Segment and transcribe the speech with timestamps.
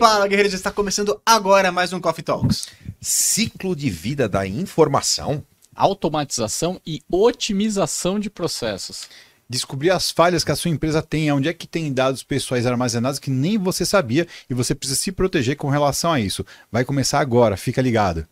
[0.00, 2.68] Fala, guerreiros, está começando agora mais um Coffee Talks.
[3.02, 5.44] Ciclo de vida da informação.
[5.76, 9.06] automatização e otimização de processos.
[9.46, 13.18] descobrir as falhas que a sua empresa tem, onde é que tem dados pessoais armazenados
[13.18, 16.46] que nem você sabia e você precisa se proteger com relação a isso.
[16.72, 18.26] Vai começar agora, fica ligado.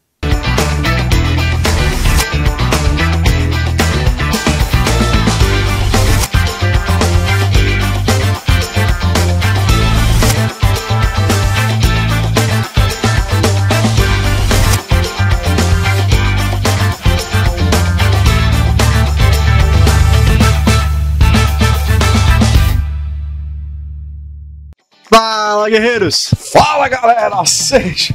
[25.68, 26.34] Fala, guerreiros!
[26.50, 27.45] Fala, galera!
[27.45, 28.14] Seja...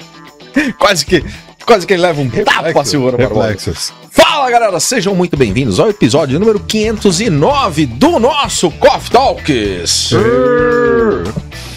[0.78, 1.22] quase que
[1.66, 3.48] quase que ele leva um tapa, Silvana Barbosa.
[3.48, 3.92] Reflexos.
[4.10, 4.80] Fala, galera!
[4.80, 10.10] Sejam muito bem-vindos ao episódio número 509 do nosso Coffee Talks.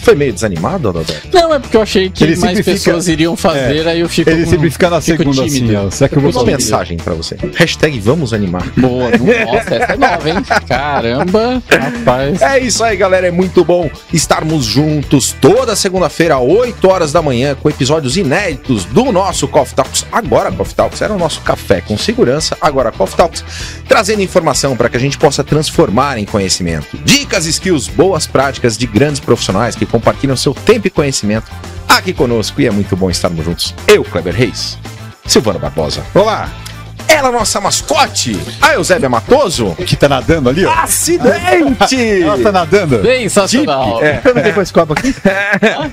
[0.02, 1.28] Foi meio desanimado, Adalberto?
[1.32, 4.08] Não, é porque eu achei que Ele mais sempre fica- pessoas iriam fazer, aí eu
[4.08, 4.28] fico.
[4.28, 5.80] Ele com- sempre fica na fico segunda assim, tímido.
[5.86, 5.90] ó.
[5.92, 7.36] Será que eu vou Uma mensagem pra você.
[7.54, 8.68] Hashtag vamos animar.
[8.76, 10.36] Boa, nossa, essa é nova, hein?
[10.66, 12.42] Caramba, rapaz.
[12.42, 13.28] É isso aí, galera.
[13.28, 19.12] É muito bom estarmos juntos toda segunda-feira, 8 horas da manhã, com episódios inéditos do
[19.12, 20.04] nosso Coffee Talks.
[20.10, 22.56] Agora, Coffee Talks era o nosso café com segurança.
[22.62, 23.44] Agora, Coffee Talks,
[23.88, 26.96] trazendo informação para que a gente possa transformar em conhecimento.
[27.04, 31.50] Dicas, skills, boas práticas de grandes profissionais que compartilham seu tempo e conhecimento
[31.88, 32.60] aqui conosco.
[32.60, 33.74] E é muito bom estarmos juntos.
[33.88, 34.78] Eu, Kleber Reis,
[35.26, 36.06] Silvano Barbosa.
[36.14, 36.71] Olá!
[37.12, 39.74] Ela, nossa mascote, a Eusébia Matoso.
[39.74, 40.72] Que tá nadando ali, ó.
[40.72, 42.00] Acidente!
[42.22, 43.02] Ela tá nadando.
[43.02, 44.02] Sensacional.
[44.02, 44.22] É.
[44.24, 45.14] Eu não tenho esse copo aqui?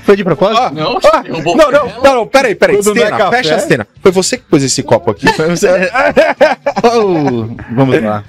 [0.02, 0.74] Foi de propósito?
[0.74, 2.78] Não, não, não, não, não, peraí, peraí.
[2.78, 3.86] É fecha a Stena.
[4.02, 5.26] Foi você que pôs esse copo aqui.
[6.82, 8.24] Oh, vamos lá.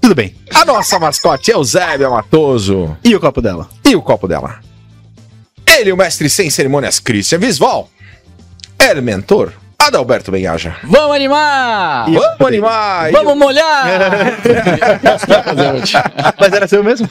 [0.00, 0.34] Tudo bem.
[0.52, 2.96] A nossa mascote é o Zébia Matoso.
[3.04, 3.68] E o copo dela?
[3.84, 4.58] E o copo dela?
[5.66, 7.88] Ele, o mestre sem cerimônias, Christian Visval.
[8.78, 10.76] Ele, mentor, Adalberto Benhaja.
[10.82, 12.04] Vamos animar!
[12.10, 13.10] Vamos animar!
[13.12, 14.38] Vamos molhar!
[16.38, 17.08] Mas era seu mesmo?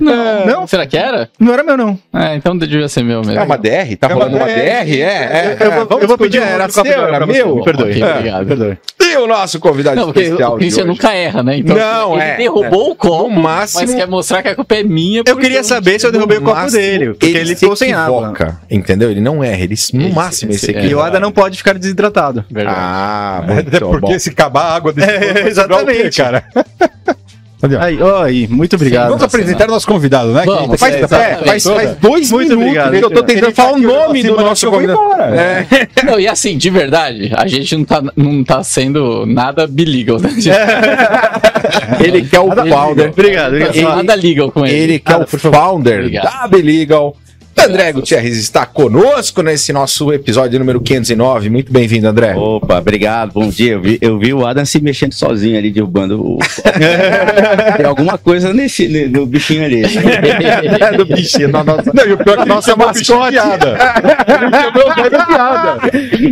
[0.00, 0.46] Não.
[0.46, 0.66] Não?
[0.66, 1.28] Será que era?
[1.38, 1.98] Não era meu, não.
[2.14, 3.38] É, então devia ser meu mesmo.
[3.38, 3.96] É uma DR?
[3.98, 4.54] Tá É uma rolando uma DR.
[4.84, 5.00] DR?
[5.00, 5.56] É, é.
[5.60, 7.56] Eu vou- Vamos eu vou pedir um era seu, era pra você, meu?
[7.56, 7.90] me perdoe.
[7.90, 8.10] Ok, É.
[8.14, 8.46] obrigado.
[8.46, 8.78] Perdoe.
[9.00, 11.58] E o nosso convidado Não, porque especial o Christian nunca erra, né?
[11.58, 14.74] Então, Não, ele é, derrubou o copo, No máximo- mas quer mostrar que a culpa
[14.74, 15.18] é minha.
[15.20, 17.56] Eu porque queria saber se eu derrubei o No copo máximo, dele, porque ele se
[17.56, 18.32] ficou sem água.
[18.70, 19.10] Entendeu?
[19.10, 20.78] Ele não erra, ele no Esse- máximo esse esse é.
[20.78, 20.88] aqui.
[20.88, 22.44] E o Ada não pode ficar desidratado.
[22.50, 22.76] Verdade.
[22.80, 24.18] Ah, Até muito porque bom.
[24.18, 26.16] se acabar a água desse É, exatamente.
[26.22, 26.44] cara.
[27.64, 27.80] Cadê, ó?
[27.80, 29.08] Aí, ó, aí, muito obrigado.
[29.08, 30.42] Vamos apresentar o nosso convidado, né?
[30.44, 32.90] Vamos, Que- Faz, É, é, faz, faz dois Muito minutos obrigado.
[32.98, 35.00] que eu tô tentando Ele falar o nome do nosso que eu vou convidado.
[35.02, 35.36] embora.
[35.40, 35.66] É.
[36.04, 40.30] Não, e assim, de verdade, a gente não tá, não tá sendo nada bilegal, né?
[42.04, 43.10] Ele que é o Nada founder.
[43.10, 43.74] Obrigado, obrigado.
[43.74, 44.74] sendo nada legal com ele.
[44.76, 47.16] Ele que é Nada, o founder da Belegal.
[47.56, 51.48] André Gutierrez está conosco nesse nosso episódio número 509.
[51.48, 52.34] Muito bem-vindo, André.
[52.34, 53.72] Opa, obrigado, bom dia.
[53.72, 56.38] Eu vi, eu vi o Adam se mexendo sozinho ali, derrubando o.
[57.76, 59.82] Tem alguma coisa nesse, ne- no bichinho ali.
[60.96, 63.30] do bichinho, na nossa, Não, e o pior é que nossa mascote.
[63.32, 63.78] piada.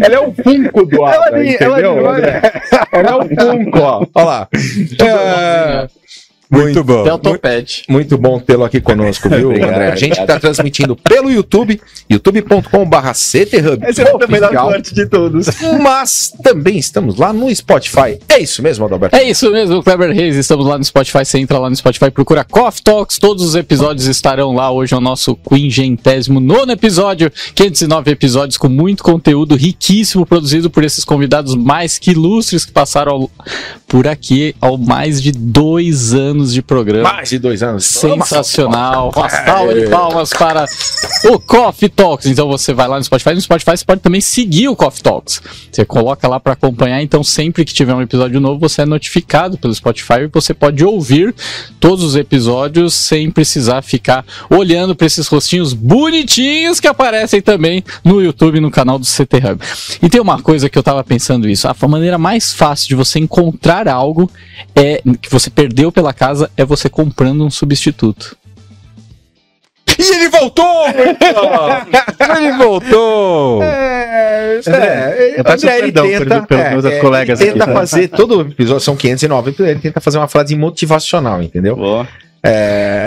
[0.04, 2.10] Ela é o Funko do Ada, Ela é- ela é- entendeu?
[2.10, 2.53] André?
[2.93, 4.06] Ela é o Funko, ó.
[4.15, 4.49] Olha lá.
[5.00, 5.87] É,
[6.53, 7.01] Muito bom.
[7.01, 7.83] Até o topete.
[7.89, 9.93] Muito bom tê-lo aqui conosco, viu, Obrigado, André?
[9.93, 11.81] A gente está transmitindo pelo YouTube,
[12.11, 13.87] youtube.com.br CTHub.
[13.87, 15.47] Esse é o melhor corte de todos.
[15.81, 18.19] Mas também estamos lá no Spotify.
[18.29, 19.17] É isso mesmo, Adalberto?
[19.17, 20.37] É isso mesmo, Kleber Reis.
[20.37, 21.25] Estamos lá no Spotify.
[21.25, 23.19] Você entra lá no Spotify, procura Coffee Talks.
[23.19, 24.71] Todos os episódios estarão lá.
[24.71, 27.31] Hoje é o nosso quingentésimo nono episódio.
[27.55, 33.13] 509 episódios com muito conteúdo riquíssimo produzido por esses convidados mais que ilustres que passaram
[33.13, 33.31] ao-
[33.87, 37.12] por aqui ao mais de dois anos de programa.
[37.12, 37.84] Mais de dois anos.
[37.84, 39.12] Sensacional.
[39.14, 40.64] Uma salva de palmas para
[41.30, 42.26] o Coffee Talks.
[42.26, 43.34] Então você vai lá no Spotify.
[43.34, 45.42] No Spotify você pode também seguir o Coffee Talks.
[45.70, 47.03] Você coloca lá para acompanhar.
[47.03, 50.82] Então sempre que tiver um episódio novo, você é notificado pelo Spotify e você pode
[50.84, 51.34] ouvir
[51.78, 58.22] todos os episódios sem precisar ficar olhando para esses rostinhos bonitinhos que aparecem também no
[58.22, 59.65] YouTube, no canal do CT Hub.
[60.03, 61.68] E tem uma coisa que eu tava pensando isso.
[61.68, 64.30] A maneira mais fácil de você encontrar algo
[64.74, 68.37] é que você perdeu pela casa é você comprando um substituto.
[69.99, 70.87] E ele voltou!
[72.39, 73.63] Ele voltou!
[73.63, 77.65] É, André, eu peço André, perdão tenta, pelos- pelos é, meus é, colegas ele tenta
[77.65, 77.79] aqui, tá?
[77.81, 81.77] fazer todo o episódio, são 509, ele tenta fazer uma frase motivacional, entendeu?
[81.79, 82.07] Ó,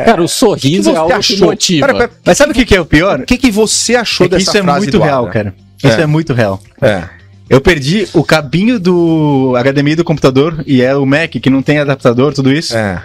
[0.06, 1.88] Cara, o sorriso é algo que motiva.
[1.88, 3.20] Pera, pera, Mas sabe o que, que é o pior?
[3.20, 5.54] o que, que você achou É que dessa isso é frase muito do real, cara.
[5.84, 6.02] Isso É.
[6.04, 6.62] é muito real.
[6.82, 7.04] É.
[7.50, 11.78] Eu perdi o cabinho do HDMI do computador e é o Mac que não tem
[11.80, 12.76] adaptador, tudo isso.
[12.76, 13.02] É.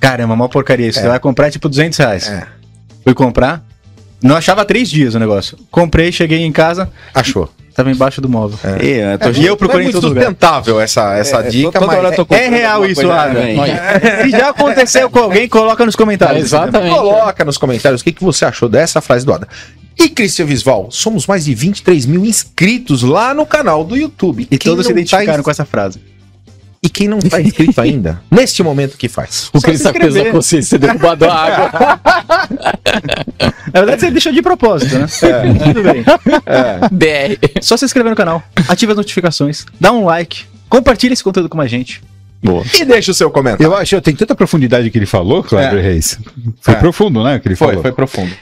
[0.00, 0.88] Caramba, uma porcaria.
[0.88, 1.02] Isso É.
[1.02, 2.28] você vai comprar tipo 200 reais.
[2.28, 2.42] É.
[3.04, 3.62] Fui comprar,
[4.20, 5.56] Não achava há três dias o negócio.
[5.70, 7.48] Comprei, cheguei em casa, Achou.
[7.72, 8.58] tava embaixo do móvel.
[8.82, 10.24] E, eu tô- E eu procurei em é todo lugar.
[10.24, 13.40] sustentável essa, essa dica, toda mas hora eu tô É real isso, Adam.
[14.24, 16.46] Se já aconteceu com alguém, coloca nos comentários.
[16.46, 16.92] Exatamente.
[16.96, 19.46] coloca nos comentários o que, que você achou dessa frase do Adam.
[19.98, 24.46] E Cristian Visval, somos mais de 23 mil inscritos lá no canal do YouTube.
[24.50, 26.00] E todos se não identificaram tá com essa frase.
[26.80, 29.50] E quem não tá inscrito ainda, neste momento, o que faz?
[29.52, 30.32] O Só Cris se tá com peso inscrever.
[30.32, 32.00] da consciência, derrubado a água.
[33.74, 35.06] Na verdade, você deixou de propósito, né?
[35.64, 36.04] Tudo bem.
[36.92, 37.60] BR.
[37.60, 41.60] Só se inscrever no canal, ative as notificações, dá um like, compartilha esse conteúdo com
[41.60, 42.00] a gente.
[42.40, 42.64] Boa.
[42.78, 43.66] E deixa o seu comentário.
[43.66, 45.82] Eu acho, tem tanta profundidade que ele falou, Cleber É.
[45.82, 46.16] Reis.
[46.60, 46.76] Foi É.
[46.76, 47.40] profundo, né?
[47.40, 47.82] Que ele Foi, falou.
[47.82, 48.32] foi profundo.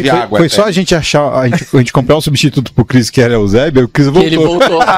[0.00, 0.56] Foi, água foi até.
[0.56, 3.38] só a gente achar, a gente, a gente comprar um substituto pro Cris que era
[3.38, 4.26] o Zébio, o Cris Que voltou.
[4.26, 4.82] ele voltou.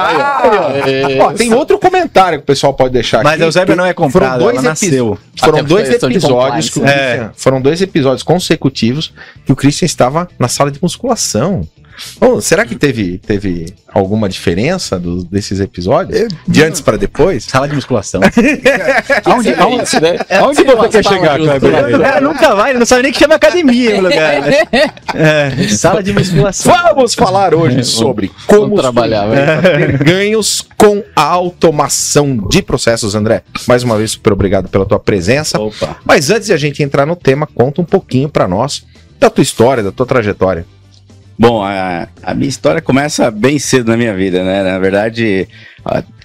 [0.87, 1.19] É.
[1.21, 3.43] Ó, tem outro comentário que o pessoal pode deixar Mas aqui.
[3.43, 5.17] a Eusébia não é comprada, Foram dois ela epi- nasceu.
[5.39, 7.07] Foram Até dois episódios que o compliance.
[7.09, 9.13] Christian, foram dois episódios consecutivos
[9.45, 11.67] que o Christian estava na sala de musculação.
[12.19, 16.27] Bom, será que teve, teve alguma diferença do- desses episódios?
[16.47, 17.43] De antes para depois?
[17.49, 18.21] Sala de musculação.
[19.25, 20.17] Aonde, aonde, né?
[20.39, 21.95] Aonde você quer chegar, Kleber?
[21.95, 24.43] O cara nunca vai, ele não sabe nem que chama academia no lugar.
[25.13, 26.73] É, sala de musculação.
[26.93, 29.25] Vamos falar hoje sobre como Vamos trabalhar,
[29.61, 33.43] ter ganhos com a automação de processos, André.
[33.67, 35.59] Mais uma vez, super obrigado pela tua presença.
[35.59, 35.97] Opa.
[36.05, 38.85] Mas antes de a gente entrar no tema, conta um pouquinho para nós
[39.19, 40.65] da tua história, da tua trajetória.
[41.37, 44.63] Bom, a, a minha história começa bem cedo na minha vida, né?
[44.63, 45.47] Na verdade,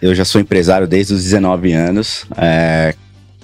[0.00, 2.26] eu já sou empresário desde os 19 anos.
[2.36, 2.94] É,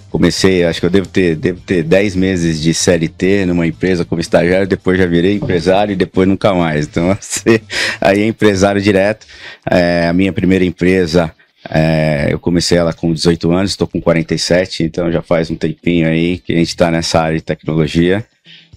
[0.08, 4.20] comecei, acho que eu devo ter, devo ter 10 meses de CLT numa empresa como
[4.20, 6.86] estagiário, depois já virei empresário e depois nunca mais.
[6.86, 7.58] Então, assim,
[8.00, 9.26] aí é empresário direto.
[9.69, 11.32] É, a minha primeira empresa,
[11.69, 16.06] é, eu comecei ela com 18 anos, estou com 47, então já faz um tempinho
[16.06, 18.24] aí que a gente está nessa área de tecnologia.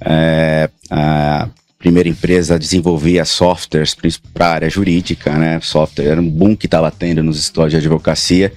[0.02, 1.50] É, a
[1.80, 3.96] primeira empresa desenvolvia softwares
[4.34, 5.62] para a área jurídica, né?
[5.62, 8.52] Software era um boom que estava tendo nos escritórios de advocacia,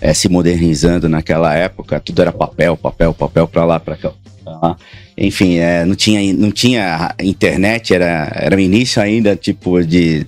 [0.00, 1.98] eh, se modernizando naquela época.
[1.98, 4.12] Tudo era papel, papel, papel para lá, para cá.
[5.18, 10.24] Enfim, eh, não tinha não tinha internet, era era o início ainda tipo de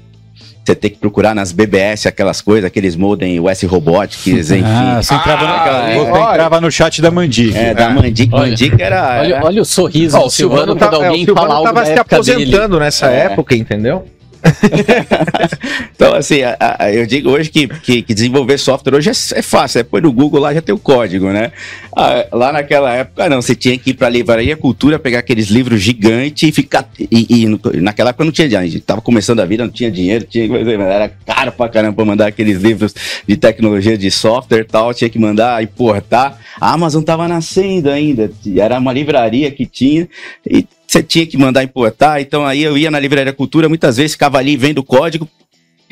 [0.65, 4.63] você ter que procurar nas BBS aquelas coisas, aqueles modem US Robotics, enfim.
[4.65, 6.31] Ah, você entrava, Ah, no, você olha.
[6.31, 7.57] entrava no chat da Mandic.
[7.57, 8.47] É, da Mandic, Olha.
[8.51, 11.25] Mandic era, Olha, era- olha o sorriso Ó, do Silvano tá- quando é, alguém o
[11.27, 12.85] Silvano tava da se aposentando dele.
[12.85, 13.25] nessa É.
[13.25, 14.05] época, entendeu?
[15.95, 19.43] Então, assim, a- a- eu digo hoje que, que, que desenvolver software hoje é, é
[19.43, 19.81] fácil.
[19.81, 21.53] É pôr no Google lá já tem o código, né?
[21.97, 25.81] Ah, lá naquela época, não, você tinha que ir pra livraria cultura, pegar aqueles livros
[25.81, 26.89] gigantes e ficar.
[26.99, 29.91] E, e naquela época não tinha dinheiro, a gente tava começando a vida, não tinha
[29.91, 30.47] dinheiro, tinha,
[30.83, 32.95] era caro pra caramba mandar aqueles livros
[33.27, 36.39] de tecnologia de software e tal, tinha que mandar importar.
[36.61, 40.09] A Amazon tava nascendo ainda, era uma livraria que tinha.
[40.49, 44.13] E você tinha que mandar importar, então aí eu ia na Livraria Cultura, muitas vezes
[44.13, 45.27] ficava ali vendo o código,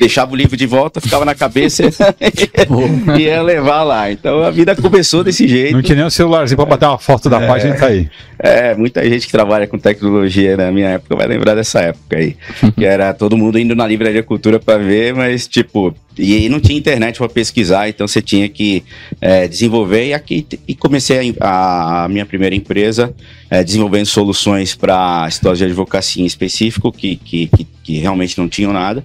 [0.01, 1.83] deixava o livro de volta, ficava na cabeça
[3.15, 4.11] e ia levar lá.
[4.11, 5.75] Então a vida começou desse jeito.
[5.75, 8.09] Não tinha nem o celularzinho pra bater uma foto da página e tá aí.
[8.39, 12.35] É, muita gente que trabalha com tecnologia na minha época vai lembrar dessa época aí.
[12.75, 16.59] que era todo mundo indo na Livraria Cultura para ver, mas tipo, e aí não
[16.59, 18.83] tinha internet para pesquisar, então você tinha que
[19.21, 20.07] é, desenvolver.
[20.07, 23.13] E aqui e comecei a, a minha primeira empresa
[23.51, 28.49] é, desenvolvendo soluções para histórias de advocacia em específico, que, que, que, que realmente não
[28.49, 29.03] tinham nada.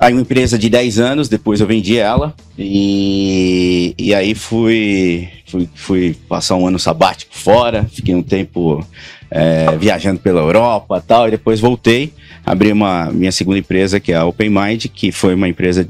[0.00, 5.68] Aí uma empresa de 10 anos, depois eu vendi ela e, e aí fui, fui,
[5.74, 8.82] fui passar um ano sabático fora, fiquei um tempo
[9.30, 12.14] é, viajando pela Europa tal, e depois voltei,
[12.46, 15.86] abri uma minha segunda empresa, que é a OpenMind, que foi uma empresa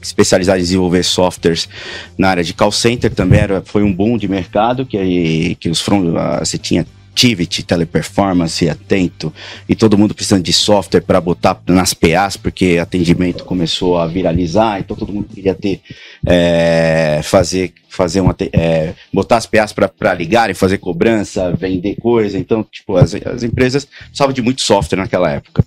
[0.00, 1.68] especializada em desenvolver softwares
[2.16, 5.68] na área de call center, também era, foi um boom de mercado, que, aí, que
[5.68, 6.86] os front, ah, você tinha
[7.18, 9.34] Activity, Teleperformance, Atento,
[9.68, 14.78] e todo mundo precisando de software para botar nas PAs, porque atendimento começou a viralizar,
[14.78, 15.80] então todo mundo queria ter,
[16.24, 22.38] é, fazer, fazer uma, é, botar as PAs para ligar e fazer cobrança, vender coisa,
[22.38, 25.64] então, tipo, as, as empresas precisavam de muito software naquela época.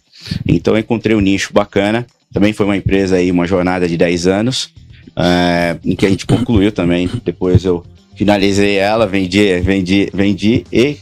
[0.47, 4.25] Então eu encontrei um nicho bacana, também foi uma empresa aí, uma jornada de 10
[4.25, 4.73] anos,
[5.17, 7.83] é, em que a gente concluiu também, depois eu
[8.15, 10.97] finalizei ela, vendi, vendi, vendi e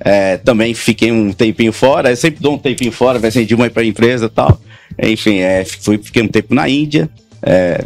[0.00, 3.54] é, também fiquei um tempinho fora, eu sempre dou um tempinho fora, vai ser de
[3.54, 4.60] uma para empresa e tal.
[5.02, 7.08] Enfim, é, fui, fiquei um tempo na Índia.
[7.42, 7.84] É,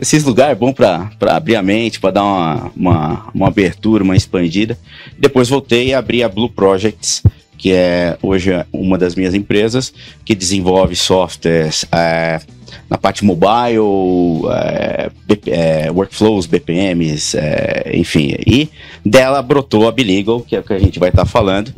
[0.00, 4.16] esses lugares é bom para abrir a mente, para dar uma, uma, uma abertura, uma
[4.16, 4.78] expandida.
[5.18, 7.22] Depois voltei e abri a Blue Projects,
[7.56, 9.92] que é hoje uma das minhas empresas,
[10.24, 12.40] que desenvolve softwares é,
[12.88, 18.36] na parte mobile, é, BP, é, workflows, BPMs, é, enfim.
[18.46, 18.68] E
[19.04, 21.72] dela brotou a Biligal, que é o que a gente vai estar tá falando,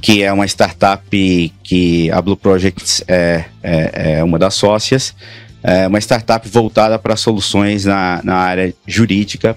[0.00, 5.14] que é uma startup que a Blue Projects é, é, é uma das sócias,
[5.62, 9.56] é uma startup voltada para soluções na, na área jurídica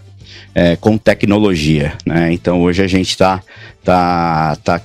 [0.53, 1.93] é, com tecnologia.
[2.05, 2.33] Né?
[2.33, 3.41] Então hoje a gente está
[3.83, 4.81] tá, tá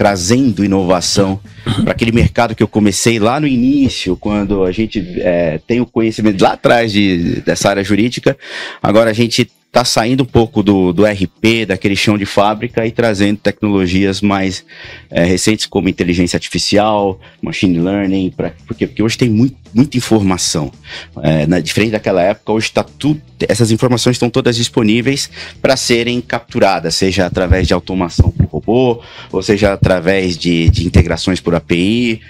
[0.00, 1.38] trazendo inovação
[1.84, 5.84] para aquele mercado que eu comecei lá no início, quando a gente é, tem o
[5.84, 8.34] conhecimento lá atrás de, dessa área jurídica.
[8.82, 12.90] Agora a gente está saindo um pouco do, do RP, daquele chão de fábrica e
[12.90, 14.64] trazendo tecnologias mais
[15.08, 20.72] é, recentes como inteligência artificial, machine learning, pra, porque, porque hoje tem muito, muita informação.
[21.22, 25.30] É, na, diferente daquela época, hoje está tudo, essas informações estão todas disponíveis
[25.62, 29.00] para serem capturadas, seja através de automação por robô,
[29.30, 32.20] ou seja através de, de integrações por API,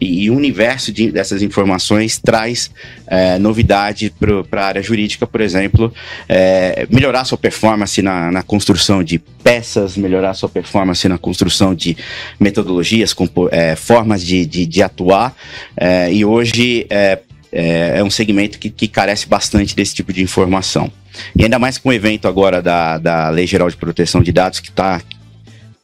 [0.00, 2.70] e, o universo de, dessas informações traz
[3.06, 4.12] é, novidade
[4.50, 5.92] para a área jurídica, por exemplo,
[6.28, 11.96] é, melhorar sua performance na, na, construção de peças, melhorar sua performance na construção de
[12.38, 13.14] metodologias,
[13.50, 15.34] é, formas de, de, de atuar,
[15.76, 17.18] é, e hoje é,
[17.50, 20.90] é, é, um segmento que, que carece bastante desse tipo de informação.
[21.36, 24.58] E ainda mais com o evento agora da, da Lei Geral de Proteção de Dados,
[24.58, 25.00] que está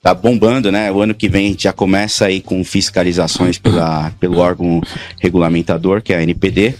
[0.02, 0.90] tá bombando, né?
[0.90, 4.80] O ano que vem já começa aí com fiscalizações pela, pelo órgão
[5.20, 6.74] regulamentador, que é a NPD.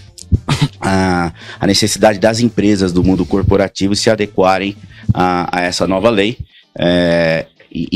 [0.83, 4.75] A, a necessidade das empresas do mundo corporativo se adequarem
[5.13, 6.39] a, a essa nova lei.
[6.75, 7.87] É, e,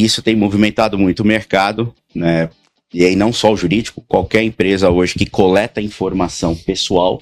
[0.00, 2.48] e, isso tem movimentado muito o mercado, né?
[2.94, 7.20] E aí não só o jurídico, qualquer empresa hoje que coleta informação pessoal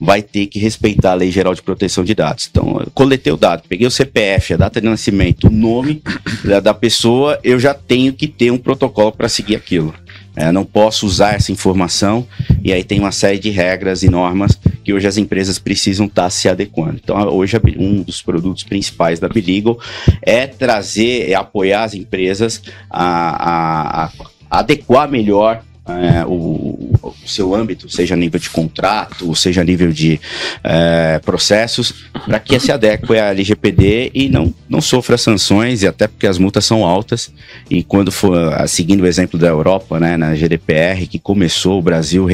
[0.00, 2.48] vai ter que respeitar a Lei Geral de Proteção de Dados.
[2.50, 6.02] Então, eu coletei o dado, peguei o CPF, a data de nascimento, o nome
[6.62, 9.94] da, pessoa, eu já tenho que ter um protocolo para seguir aquilo.
[10.36, 12.26] É, não posso usar essa informação
[12.62, 16.24] e aí tem uma série de regras e normas que hoje as empresas precisam estar
[16.24, 17.00] tá se adequando.
[17.02, 19.80] Então, hoje, um dos produtos principais da Biligo
[20.20, 24.10] é trazer, é apoiar as empresas a, a, a
[24.50, 29.92] adequar melhor é, o, o, seu âmbito, seja a nível de contrato, seja a nível
[29.92, 30.20] de
[30.64, 36.08] é, processos, para que se adeque à LGPD e não, não sofra sanções, e até
[36.08, 37.32] porque as multas são altas.
[37.70, 42.26] E quando for, seguindo o exemplo da Europa, né, na GDPR, que começou, o Brasil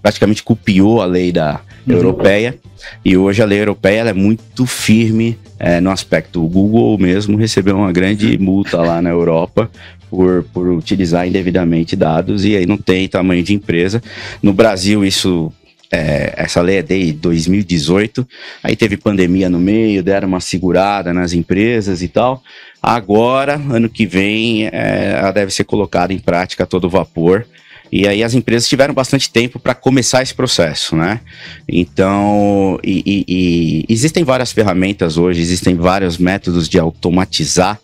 [0.00, 1.94] praticamente copiou a lei da uhum.
[1.94, 2.56] europeia,
[3.04, 6.44] e hoje a lei europeia é muito firme é, no aspecto.
[6.44, 9.70] O Google mesmo recebeu uma grande multa lá na Europa
[10.10, 14.02] por, por utilizar indevidamente dados e aí não tem tamanho de empresa.
[14.42, 15.52] No Brasil, isso
[15.94, 18.26] é, essa lei é de 2018,
[18.62, 22.42] aí teve pandemia no meio, deram uma segurada nas empresas e tal.
[22.82, 27.46] Agora, ano que vem, é, ela deve ser colocada em prática a todo vapor.
[27.94, 31.20] E aí as empresas tiveram bastante tempo para começar esse processo, né?
[31.68, 37.78] Então, e, e, e existem várias ferramentas hoje, existem vários métodos de automatizar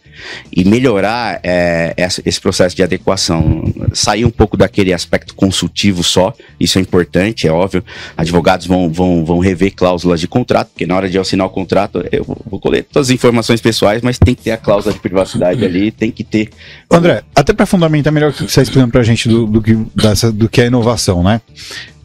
[0.53, 3.63] e melhorar é, esse processo de adequação.
[3.93, 7.85] Sair um pouco daquele aspecto consultivo só, isso é importante, é óbvio.
[8.17, 12.05] Advogados vão, vão, vão rever cláusulas de contrato, porque na hora de assinar o contrato,
[12.11, 15.65] eu vou colher todas as informações pessoais, mas tem que ter a cláusula de privacidade
[15.65, 16.51] ali, tem que ter.
[16.91, 19.63] André, até para fundamentar melhor o que você está explicando para a gente do, do,
[19.63, 21.41] que, dessa, do que é inovação, né?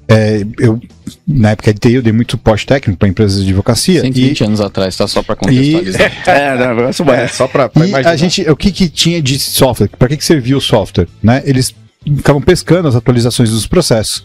[0.07, 0.79] É, eu,
[1.27, 4.01] na época de TI, eu dei muito suporte técnico para empresas de advocacia.
[4.01, 5.07] 120 e, anos atrás, tá?
[5.07, 6.11] Só para contextualizar.
[6.27, 7.71] E, é, não, é, só para
[8.05, 9.89] a gente, o que, que tinha de software?
[9.97, 11.07] Para que, que servia o software?
[11.23, 11.41] Né?
[11.45, 11.73] Eles
[12.05, 14.23] ficavam pescando as atualizações dos processos.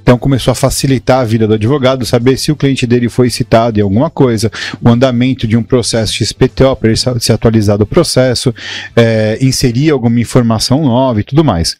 [0.00, 3.78] Então começou a facilitar a vida do advogado, saber se o cliente dele foi citado
[3.78, 8.54] em alguma coisa, o andamento de um processo XPTO para ele se atualizar do processo,
[8.96, 11.76] é, inserir alguma informação nova e tudo mais.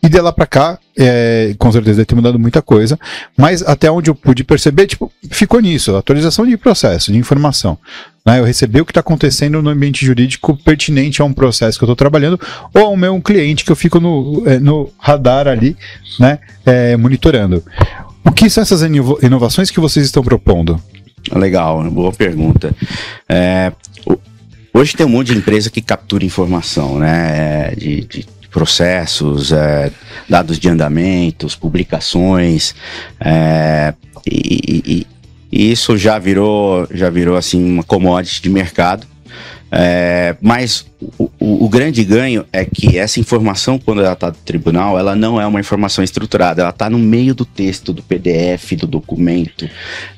[0.00, 2.98] E de lá para cá, é, com certeza deve ter mudado muita coisa,
[3.36, 7.76] mas até onde eu pude perceber, tipo, ficou nisso, atualização de processo, de informação.
[8.24, 8.38] Né?
[8.38, 11.86] Eu recebi o que está acontecendo no ambiente jurídico pertinente a um processo que eu
[11.86, 12.38] estou trabalhando,
[12.72, 15.76] ou ao meu cliente que eu fico no, é, no radar ali,
[16.20, 17.64] né, é, monitorando.
[18.24, 20.80] O que são essas inovações que vocês estão propondo?
[21.32, 22.74] Legal, boa pergunta.
[23.28, 23.72] É,
[24.72, 27.74] hoje tem um monte de empresa que captura informação, né?
[27.76, 29.90] De, de processos, é,
[30.28, 32.74] dados de andamentos, publicações,
[33.20, 33.94] é,
[34.26, 35.06] e, e,
[35.50, 39.06] e, isso já virou, já virou assim uma commodity de mercado.
[39.70, 44.34] É, mas o, o, o, grande ganho é que essa informação, quando ela está no
[44.34, 48.72] tribunal, ela não é uma informação estruturada, ela está no meio do texto, do PDF,
[48.72, 49.68] do documento.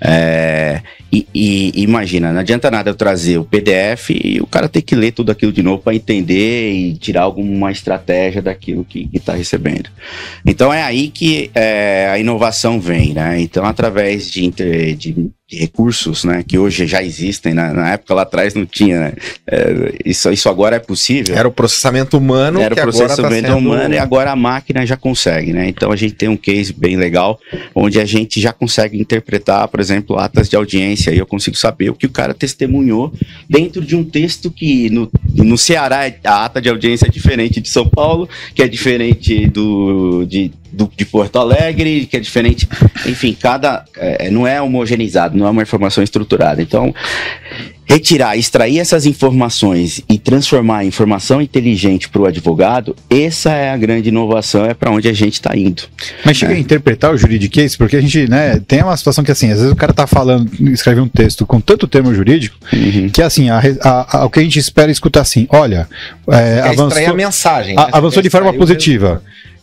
[0.01, 0.81] É,
[1.13, 4.95] e, e, imagina, não adianta nada eu trazer o PDF e o cara ter que
[4.95, 9.91] ler tudo aquilo de novo para entender e tirar alguma estratégia daquilo que está recebendo.
[10.47, 13.41] Então é aí que é, a inovação vem, né?
[13.41, 14.51] Então, através de,
[14.97, 17.73] de de recursos, né, que hoje já existem, né?
[17.73, 19.13] na época lá atrás não tinha, né?
[19.49, 21.37] é, isso, isso agora é possível.
[21.37, 24.97] Era o processamento humano, era o tá processamento tá humano e agora a máquina já
[24.97, 25.69] consegue, né?
[25.69, 27.39] Então a gente tem um case bem legal,
[27.75, 31.91] onde a gente já consegue interpretar, por exemplo, atas de audiência, e eu consigo saber
[31.91, 33.13] o que o cara testemunhou
[33.49, 37.69] dentro de um texto que no, no Ceará a ata de audiência é diferente de
[37.69, 42.69] São Paulo, que é diferente do, de, do, de Porto Alegre, que é diferente.
[43.07, 43.85] Enfim, cada.
[43.97, 46.63] É, não é homogeneizado, não é uma informação estruturada.
[46.63, 46.95] Então,
[47.91, 53.77] retirar, extrair essas informações e transformar em informação inteligente para o advogado, essa é a
[53.77, 55.83] grande inovação, é para onde a gente está indo.
[56.25, 56.57] Mas chega é.
[56.57, 59.73] a interpretar o juridiquês, porque a gente, né, tem uma situação que assim, às vezes
[59.73, 63.09] o cara está falando, escreve um texto com tanto termo jurídico, uhum.
[63.09, 65.89] que assim, a, a, a, o que a gente espera escutar assim, olha,
[66.29, 67.87] é, avançou, a mensagem, né?
[67.91, 69.21] avançou de forma positiva.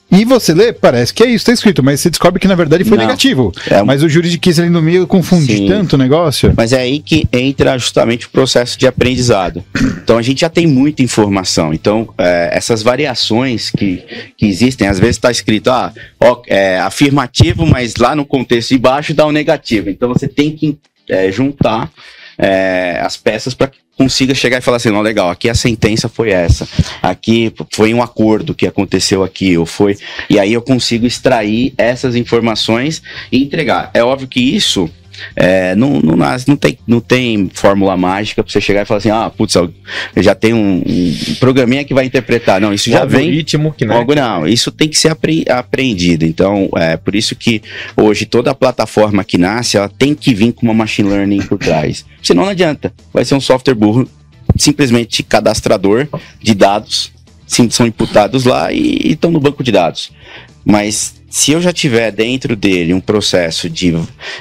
[0.09, 2.85] E você lê, parece que é isso, tá escrito, mas você descobre que na verdade
[2.85, 3.05] foi Não.
[3.05, 3.51] negativo.
[3.69, 5.67] É, mas o juridiquês ali no meio confunde sim.
[5.67, 6.53] tanto o negócio.
[6.55, 9.63] Mas é aí que entra justamente o processo de aprendizado.
[10.01, 11.73] Então a gente já tem muita informação.
[11.73, 14.03] Então, é, essas variações que,
[14.37, 18.77] que existem, às vezes está escrito, ah, ó, é, afirmativo, mas lá no contexto de
[18.77, 19.89] baixo dá um negativo.
[19.89, 20.77] Então você tem que
[21.09, 21.91] é, juntar
[22.37, 26.07] é, as peças para que consiga chegar e falar assim, não, legal, aqui a sentença
[26.07, 26.67] foi essa,
[27.01, 29.97] aqui foi um acordo que aconteceu aqui, ou foi.
[30.29, 33.01] E aí eu consigo extrair essas informações
[33.31, 33.89] e entregar.
[33.93, 34.89] É óbvio que isso
[35.35, 39.09] é, não, não, não, tem, não tem fórmula mágica para você chegar e falar assim:
[39.09, 39.73] ah, putz, eu
[40.17, 42.59] já tenho um, um programinha que vai interpretar.
[42.59, 43.31] Não, isso já vem.
[43.31, 46.25] Ritmo que não, algo, não, isso tem que ser apre, aprendido.
[46.25, 47.61] Então, é por isso que
[47.95, 51.57] hoje toda a plataforma que nasce, ela tem que vir com uma machine learning por
[51.57, 52.05] trás.
[52.21, 52.93] Senão não adianta.
[53.13, 54.09] Vai ser um software burro,
[54.55, 56.07] simplesmente cadastrador
[56.41, 57.11] de dados,
[57.45, 60.11] sim, são imputados lá e estão no banco de dados.
[60.65, 63.93] Mas se eu já tiver dentro dele um processo de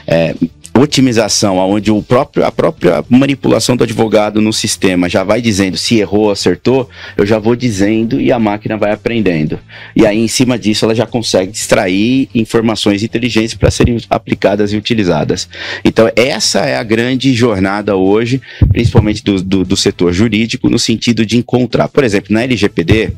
[0.07, 0.35] é,
[0.79, 5.99] otimização, onde o próprio, a própria manipulação do advogado no sistema já vai dizendo se
[5.99, 9.59] errou, acertou, eu já vou dizendo e a máquina vai aprendendo.
[9.95, 14.77] E aí, em cima disso, ela já consegue extrair informações inteligentes para serem aplicadas e
[14.77, 15.49] utilizadas.
[15.85, 21.25] Então, essa é a grande jornada hoje, principalmente do, do, do setor jurídico, no sentido
[21.25, 23.13] de encontrar, por exemplo, na LGPD,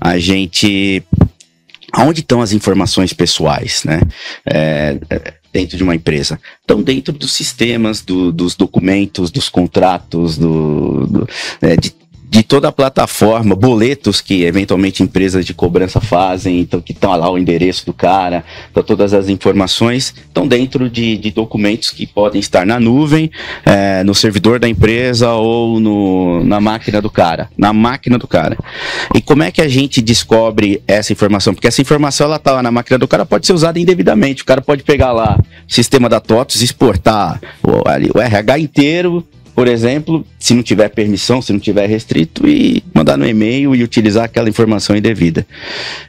[0.00, 1.02] a gente
[1.98, 4.00] Onde estão as informações pessoais, né?
[4.46, 6.40] É, é, dentro de uma empresa?
[6.60, 11.28] Estão dentro dos sistemas, do, dos documentos, dos contratos, do, do
[11.60, 11.94] é, de
[12.30, 17.28] de toda a plataforma, boletos que eventualmente empresas de cobrança fazem, então que estão lá
[17.28, 22.38] o endereço do cara, então todas as informações estão dentro de, de documentos que podem
[22.38, 23.32] estar na nuvem,
[23.66, 28.56] é, no servidor da empresa ou no, na máquina do cara, na máquina do cara.
[29.12, 31.52] E como é que a gente descobre essa informação?
[31.52, 34.44] Porque essa informação ela está lá na máquina do cara, pode ser usada indevidamente.
[34.44, 35.36] O cara pode pegar lá
[35.68, 41.42] o sistema da TOTOS, exportar o, o RH inteiro por exemplo, se não tiver permissão,
[41.42, 45.46] se não tiver restrito, e mandar no e-mail e utilizar aquela informação indevida.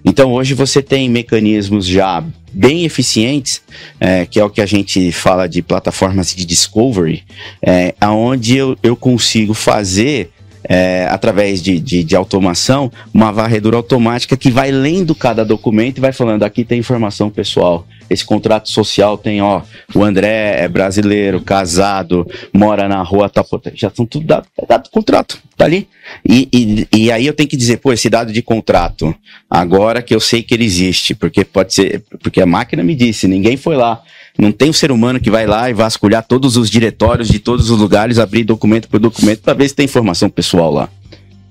[0.03, 2.23] Então, hoje você tem mecanismos já
[2.53, 3.61] bem eficientes,
[3.99, 7.23] é, que é o que a gente fala de plataformas de discovery,
[7.61, 10.31] é, onde eu, eu consigo fazer
[10.73, 16.01] é, através de, de, de, automação, uma varredura automática que vai lendo cada documento e
[16.01, 21.41] vai falando: aqui tem informação pessoal, esse contrato social tem, ó, o André é brasileiro,
[21.41, 25.89] casado, mora na rua, tá, já são tudo dado, é dado contrato, tá ali.
[26.25, 29.13] E, e, e, aí eu tenho que dizer, pô, esse dado de contrato,
[29.49, 33.27] agora que eu sei que ele existe, porque pode ser, porque a máquina me disse,
[33.27, 34.01] ninguém foi lá.
[34.37, 37.69] Não tem um ser humano que vai lá e vasculhar todos os diretórios de todos
[37.69, 40.89] os lugares, abrir documento por documento para ver se tem informação pessoal lá.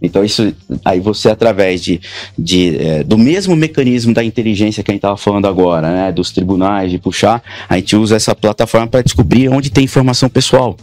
[0.02, 0.52] Então, isso
[0.84, 2.00] aí você, através de,
[2.38, 6.12] de é, do mesmo mecanismo da inteligência que a gente estava falando agora, né?
[6.12, 10.76] Dos tribunais, de puxar, a gente usa essa plataforma para descobrir onde tem informação pessoal.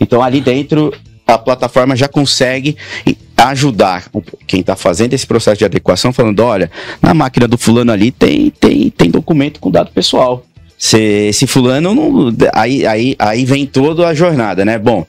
[0.00, 0.92] Então, ali dentro,
[1.26, 2.76] a plataforma já consegue
[3.36, 4.10] ajudar
[4.46, 8.50] quem está fazendo esse processo de adequação, falando: olha, na máquina do fulano ali tem,
[8.50, 10.44] tem, tem documento com dado pessoal.
[10.78, 14.78] Se, esse fulano não, aí, aí, aí vem toda a jornada, né?
[14.78, 15.06] Bom,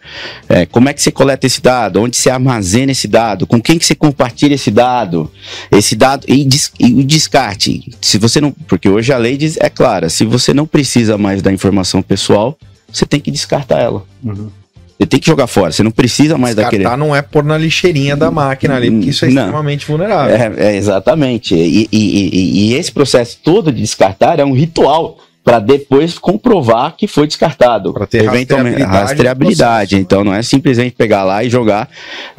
[0.47, 2.01] é, como é que você coleta esse dado?
[2.01, 3.45] Onde você armazena esse dado?
[3.45, 5.29] Com quem que você compartilha esse dado?
[5.69, 7.81] Esse dado e, des, e o descarte.
[8.01, 11.41] Se você não, porque hoje a lei diz, é clara, se você não precisa mais
[11.41, 12.57] da informação pessoal,
[12.89, 14.05] você tem que descartar ela.
[14.23, 14.49] Uhum.
[14.97, 16.97] Você tem que jogar fora, você não precisa mais Descartar daquele.
[16.97, 19.43] não é pôr na lixeirinha da máquina ali, porque isso é Não.
[19.43, 20.35] extremamente vulnerável.
[20.35, 21.53] É, é, exatamente.
[21.53, 26.93] E, e- e- e esse processo todo de descartar é um ritual para depois comprovar
[26.97, 27.93] que foi descartado.
[27.93, 29.95] Pra ter Eventualmente, rastreabilidade rastreabilidade.
[29.95, 31.89] Então não é simplesmente pegar lá e jogar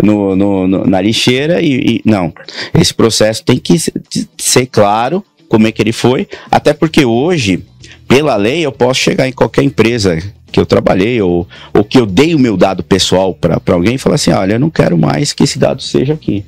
[0.03, 2.31] no, no- no- na lixeira e, e- não.
[2.79, 3.95] Esse processo tem que se-
[4.37, 7.65] ser claro como é que ele foi, até porque hoje,
[8.07, 10.19] pela lei, eu posso chegar em qualquer empresa
[10.53, 13.99] que eu trabalhei ou, ou que eu dei o meu dado pessoal para alguém e
[13.99, 16.45] falar assim, olha, eu não quero mais que esse dado seja aqui.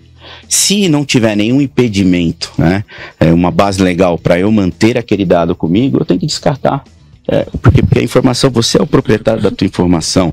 [0.49, 2.85] Se não tiver nenhum impedimento, né,
[3.19, 6.85] é uma base legal para eu manter aquele dado comigo, eu tenho que descartar.
[7.29, 10.33] É, porque, porque a informação, você é o proprietário da tua informação.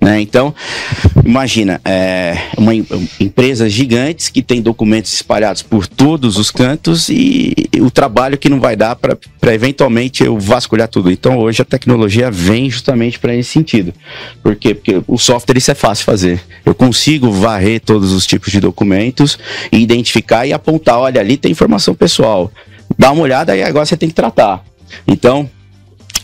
[0.00, 0.20] Né?
[0.20, 0.54] Então,
[1.24, 2.86] imagina, é, uma, em-
[3.18, 8.60] empresas gigantes que tem documentos espalhados por todos os cantos e, o trabalho que não
[8.60, 11.10] vai dar para eventualmente eu vasculhar tudo.
[11.10, 13.94] Então, hoje a tecnologia vem justamente para esse sentido.
[14.42, 14.74] Por quê?
[14.74, 16.42] Porque o software isso é fácil fazer.
[16.64, 19.38] Eu consigo varrer todos os tipos de documentos
[19.72, 22.50] e identificar e apontar, olha, ali tem informação pessoal.
[22.98, 24.62] Dá uma olhada e agora você tem que tratar.
[25.06, 25.48] Então,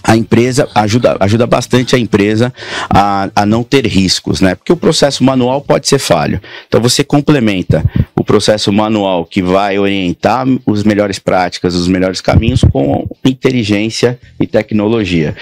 [0.02, 2.52] a empresa ajuda, ajuda bastante a empresa
[2.88, 4.54] a, a não ter riscos, né?
[4.54, 6.40] Porque o processo manual pode ser falho.
[6.66, 7.84] Então você complementa
[8.16, 14.46] o processo manual que vai orientar os melhores práticas, os melhores caminhos com inteligência e
[14.46, 15.36] tecnologia.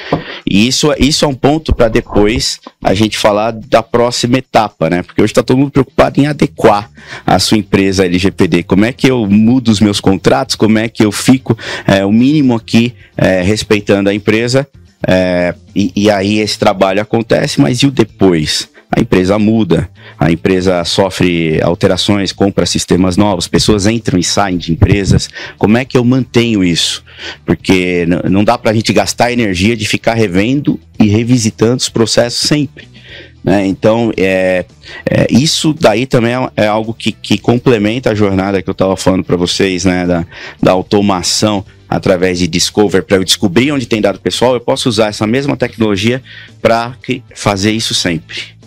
[0.47, 5.03] E isso, isso é um ponto para depois a gente falar da próxima etapa, né?
[5.03, 6.91] Porque hoje está todo mundo preocupado em adequar
[7.27, 8.63] a sua empresa LGPD.
[8.63, 10.55] Como é que eu mudo os meus contratos?
[10.55, 14.67] Como é que eu fico é, o mínimo aqui é, respeitando a empresa?
[15.07, 18.69] É, e, e aí esse trabalho acontece, mas e o depois?
[18.91, 24.73] A empresa muda, a empresa sofre alterações, compra sistemas novos, pessoas entram e saem de
[24.73, 25.29] empresas.
[25.59, 27.05] Como é que eu mantenho isso?
[27.45, 32.49] Porque não dá para a gente gastar energia de ficar revendo e revisitando os processos
[32.49, 32.89] sempre.
[33.45, 33.67] né?
[33.67, 34.65] Então, é,
[35.09, 38.97] é, isso daí também é, é algo que, que complementa a jornada que eu estava
[38.97, 40.07] falando para vocês, né?
[40.07, 40.27] Da,
[40.63, 45.09] da automação através de Discover, para eu descobrir onde tem dado pessoal, eu posso usar
[45.09, 46.23] essa mesma tecnologia
[46.61, 46.95] para
[47.35, 48.58] fazer isso sempre.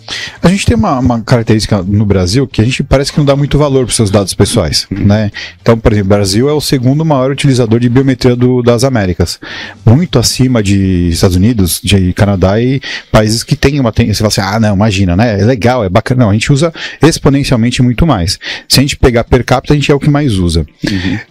[0.42, 3.36] A gente tem uma, uma característica no Brasil que a gente parece que não dá
[3.36, 5.30] muito valor para os seus dados pessoais, né?
[5.60, 9.38] Então, por exemplo, o Brasil é o segundo maior utilizador de biometria do- das Américas,
[9.86, 14.24] muito acima de Estados Unidos, de Canadá e países que têm uma tendência.
[14.26, 15.40] Você fala assim, ah, não, imagina, né?
[15.40, 16.24] É legal, é bacana.
[16.24, 18.38] Não, a gente usa exponencialmente muito mais.
[18.68, 20.66] Se a gente pegar per capita, a gente é o que mais usa.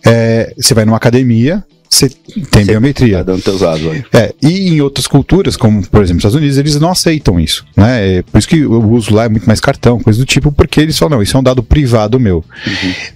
[0.06, 2.10] É, você vai numa academia, você
[2.49, 3.17] tem biometria.
[3.17, 4.04] Tá dando teus dados aí.
[4.13, 7.65] É, e em outras culturas, como por exemplo os Estados Unidos, eles não aceitam isso,
[7.75, 8.17] né?
[8.17, 10.80] É, por isso que o uso lá é muito mais cartão, coisa do tipo, porque
[10.80, 12.43] eles falam, não, isso é um dado privado meu.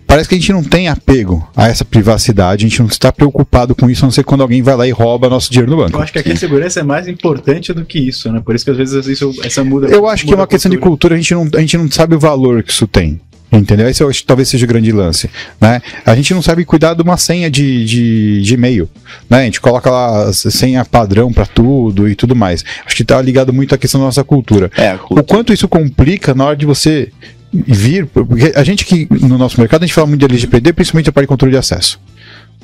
[0.05, 3.73] Parece que a gente não tem apego a essa privacidade, a gente não está preocupado
[3.73, 5.85] com isso, a não ser quando alguém vai lá e rouba nosso dinheiro no Eu
[5.85, 6.01] banco.
[6.01, 8.41] acho que aqui a segurança é mais importante do que isso, né?
[8.43, 9.87] Por isso que às vezes isso, essa muda.
[9.87, 11.89] Eu acho que é muda uma questão de cultura, a gente não, a gente não
[11.89, 13.19] sabe o valor que isso tem.
[13.55, 13.87] Entendeu?
[13.89, 15.29] Esse eu acho que talvez seja o grande lance.
[15.59, 15.81] Né?
[16.05, 18.89] A gente não sabe cuidar de uma senha de, de, de e-mail.
[19.29, 19.41] Né?
[19.41, 22.63] A gente coloca lá a senha padrão para tudo e tudo mais.
[22.85, 24.69] Acho que está ligado muito à questão da nossa cultura.
[24.77, 25.23] É, a O cultura.
[25.23, 27.11] quanto isso complica na hora de você
[27.53, 28.05] vir.
[28.07, 31.13] Porque a gente que no nosso mercado a gente fala muito de LGPD, principalmente a
[31.13, 31.99] parte de controle de acesso.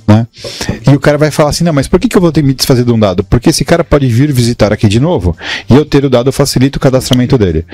[0.07, 0.27] Né?
[0.91, 2.47] E o cara vai falar assim: não, mas por que, que eu vou ter que
[2.47, 3.23] me desfazer de um dado?
[3.23, 5.35] Porque esse cara pode vir visitar aqui de novo
[5.69, 7.65] e eu ter o dado facilita o cadastramento dele.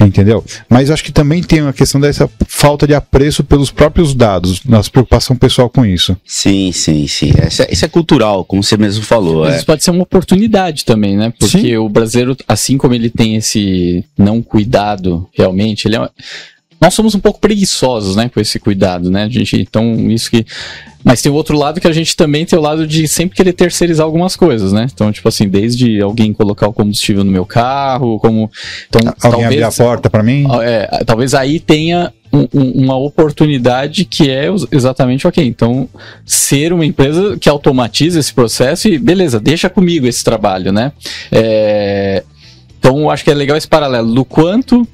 [0.00, 0.44] Entendeu?
[0.68, 4.62] Mas eu acho que também tem uma questão dessa falta de apreço pelos próprios dados,
[4.64, 6.16] nossa preocupação pessoal com isso.
[6.26, 7.32] Sim, sim, sim.
[7.46, 9.44] Isso é, isso é cultural, como você mesmo falou.
[9.44, 9.56] Mas É.
[9.58, 11.32] isso pode ser uma oportunidade também, né?
[11.38, 11.76] Porque Sim.
[11.76, 16.08] o brasileiro, assim como ele tem esse não cuidado, realmente, ele é.
[16.84, 19.24] Nós somos um pouco preguiçosos, né, com esse cuidado, né?
[19.24, 20.44] A gente, então, isso que.
[21.02, 23.54] Mas tem o outro lado que a gente também tem o lado de sempre querer
[23.54, 24.86] terceirizar algumas coisas, né?
[24.92, 28.50] Então, tipo assim, desde alguém colocar o combustível no meu carro, como.
[28.86, 30.44] Então, Alguém abrir a porta para mim?
[30.62, 35.42] é, talvez aí tenha um- um- uma oportunidade que é exatamente ok.
[35.42, 35.88] Então,
[36.26, 40.92] ser uma empresa que automatiza esse processo e beleza, deixa comigo esse trabalho, né?
[41.32, 42.22] É,
[42.78, 44.86] então, acho que é legal esse paralelo do quanto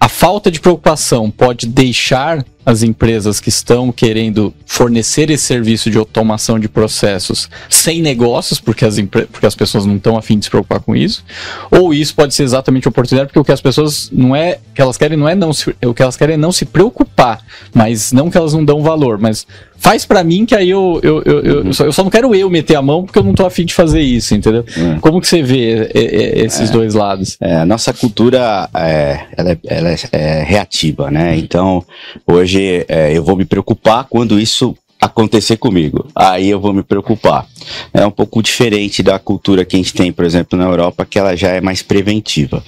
[0.00, 5.96] a falta de preocupação pode deixar as empresas que estão querendo fornecer esse serviço de
[5.96, 9.00] automação de processos sem negócios, porque as,
[9.32, 11.24] porque as pessoas não estão afim de se preocupar com isso,
[11.70, 14.74] ou isso pode ser exatamente a oportunidade, porque o que as pessoas não é, o
[14.74, 17.40] que elas querem não é não se, o que elas querem é não se preocupar,
[17.72, 19.46] mas não que elas não dão valor, mas
[19.78, 22.50] faz pra mim que aí eu, eu, eu, eu, só, eu só não quero eu
[22.50, 24.64] meter a mão porque eu não tô afim de fazer isso, entendeu?
[24.76, 24.98] É.
[25.00, 27.36] Como que você vê é, é, esses dois lados?
[27.40, 31.36] É, a nossa cultura é, ela é, ela é, é reativa, né?
[31.36, 31.84] Então,
[32.26, 32.57] hoje
[32.88, 36.06] é, eu vou me preocupar quando isso acontecer comigo.
[36.14, 37.46] Aí eu vou me preocupar.
[37.94, 41.18] É um pouco diferente da cultura que a gente tem, por exemplo, na Europa, que
[41.18, 42.62] ela já é mais preventiva.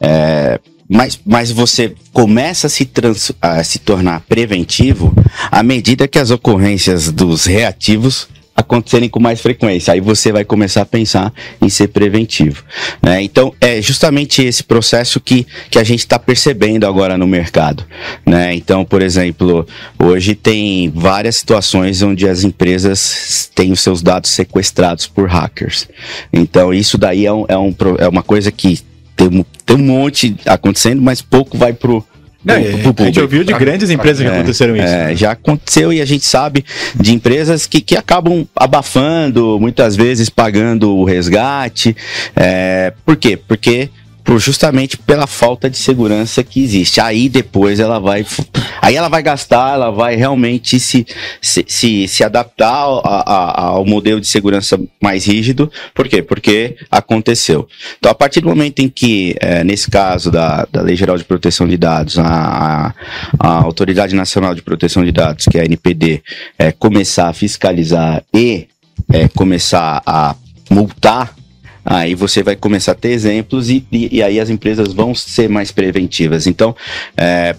[0.00, 5.14] É, mas, mas você começa a se, trans, a se tornar preventivo
[5.50, 8.26] à medida que as ocorrências dos reativos
[8.68, 9.94] acontecerem com mais frequência.
[9.94, 12.62] Aí você vai começar a pensar em ser preventivo.
[13.02, 13.22] Né?
[13.22, 17.84] Então, é justamente esse processo que, que a gente está percebendo agora no mercado.
[18.26, 18.54] Né?
[18.54, 19.66] Então, por exemplo,
[19.98, 25.88] hoje tem várias situações onde as empresas têm os seus dados sequestrados por hackers.
[26.30, 28.80] Então, isso daí é, um, é, um, é uma coisa que
[29.16, 32.04] tem, tem um monte acontecendo, mas pouco vai pro
[32.44, 34.86] não, a gente ouviu de grandes empresas que é, aconteceram isso.
[34.86, 40.30] É, já aconteceu e a gente sabe de empresas que, que acabam abafando, muitas vezes
[40.30, 41.96] pagando o resgate.
[42.36, 43.36] É, por quê?
[43.36, 43.90] Porque
[44.28, 47.00] por justamente pela falta de segurança que existe.
[47.00, 48.26] Aí depois ela vai,
[48.82, 51.06] aí ela vai gastar, ela vai realmente se,
[51.40, 55.72] se, se, se adaptar ao, ao modelo de segurança mais rígido.
[55.94, 56.20] Por quê?
[56.20, 57.66] Porque aconteceu.
[57.98, 61.24] Então, a partir do momento em que, é, nesse caso da, da Lei Geral de
[61.24, 62.94] Proteção de Dados, a,
[63.38, 66.22] a Autoridade Nacional de Proteção de Dados, que é a NPD,
[66.58, 68.68] é, começar a fiscalizar e
[69.10, 70.36] é, começar a
[70.70, 71.37] multar
[71.90, 75.48] Aí você vai começar a ter exemplos e, e, e aí as empresas vão ser
[75.48, 76.46] mais preventivas.
[76.46, 76.76] Então,
[77.16, 77.56] é,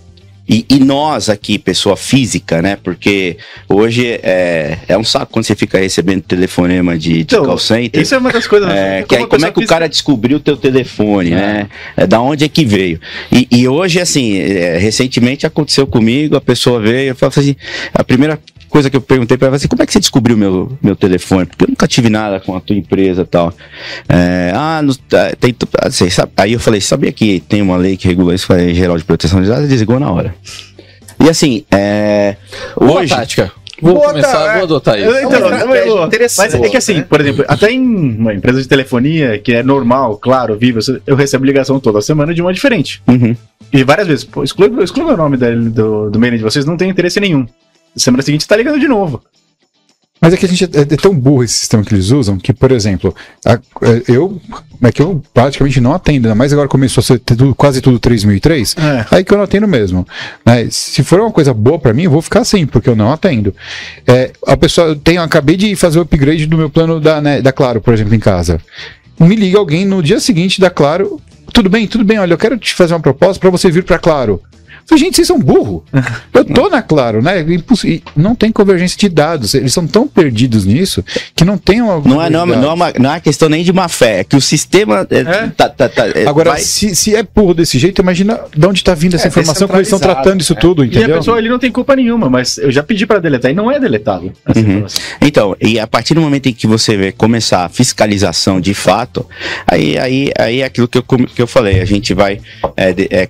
[0.48, 2.76] e, e, nós aqui, pessoa física, né?
[2.76, 3.38] Porque
[3.68, 8.02] hoje é, é um saco quando você fica recebendo telefonema de, de então, call center.
[8.02, 8.70] Isso é uma das coisas.
[8.72, 11.36] É, que aí, como é que o cara descobriu o teu telefone, é.
[11.36, 11.70] né?
[11.98, 13.00] É, da onde é que veio?
[13.32, 17.56] E, e hoje, assim, é, recentemente aconteceu comigo, a pessoa veio, eu falo assim,
[17.94, 18.40] a primeira
[18.70, 21.46] coisa que eu perguntei para ela assim, como é que você descobriu meu, meu telefone?
[21.46, 23.54] Porque eu nunca tive nada com a tua empresa e tal.
[24.08, 27.98] É, ah, no, tá, tem, assim, sabe, aí eu falei, sabia que tem uma lei
[27.98, 30.34] que regula isso, é geral de proteção de dados, desligou na hora.
[31.20, 32.38] E assim, é,
[32.78, 33.10] Boa hoje...
[33.10, 33.52] tática.
[33.82, 34.54] Vou Boa, começar, é.
[34.56, 35.10] vou adotar isso.
[35.10, 36.58] Então, é, interessante.
[36.58, 37.06] Mas é que assim, né?
[37.08, 41.46] por exemplo, até em uma empresa de telefonia, que é normal, claro, vivo, eu recebo
[41.46, 43.02] ligação toda semana de uma diferente.
[43.08, 43.36] Uhum.
[43.72, 46.90] E várias vezes, pô, exclui, exclui o nome do, do mailing de vocês, não tem
[46.90, 47.48] interesse nenhum
[47.96, 49.22] semana seguinte tá ligando de novo.
[50.22, 52.52] Mas é que a gente é, é, tão burro esse sistema que eles usam que,
[52.52, 54.40] por exemplo, a, é, eu
[54.82, 58.76] é que eu praticamente não atendo, mas agora começou a ser tudo, quase tudo 3003,
[58.78, 59.06] é.
[59.12, 60.08] aí que eu não atendo mesmo.
[60.46, 60.68] Né?
[60.72, 63.54] Se for uma coisa boa para mim, eu vou ficar assim, porque eu não atendo.
[64.08, 67.42] É, a pessoa, eu tenho, acabei de fazer o upgrade do meu plano da, né,
[67.42, 68.60] da Claro, por exemplo, em casa.
[69.20, 71.22] Me liga alguém no dia seguinte da Claro,
[71.54, 74.00] tudo bem, tudo bem, olha, eu quero te fazer uma proposta para você vir para
[74.00, 74.42] Claro.
[74.90, 75.84] Falei, gente, vocês são burro.
[76.34, 77.46] Eu tô na Claro, né?
[77.48, 79.54] E não tem convergência de dados.
[79.54, 82.00] Eles são tão perdidos nisso que não tem uma.
[82.00, 84.24] Não é, não, é, não, é uma, não é questão nem de má fé, é
[84.24, 85.06] que o sistema.
[85.12, 85.48] É, é?
[85.56, 86.62] Tá, tá, tá, é, Agora, vai...
[86.62, 89.78] se, se é burro desse jeito, imagina de onde está vindo essa é, informação, como
[89.78, 91.10] eles estão tratando isso tudo, entendeu?
[91.10, 93.54] E a pessoa ali não tem culpa nenhuma, mas eu já pedi para deletar e
[93.54, 94.66] não é deletado essa uhum.
[94.66, 95.04] informação.
[95.22, 99.28] Então, e a partir do momento em que você vê começar a fiscalização de fato,
[99.68, 102.42] aí, aí, aí é aquilo que eu, que eu falei, a gente vai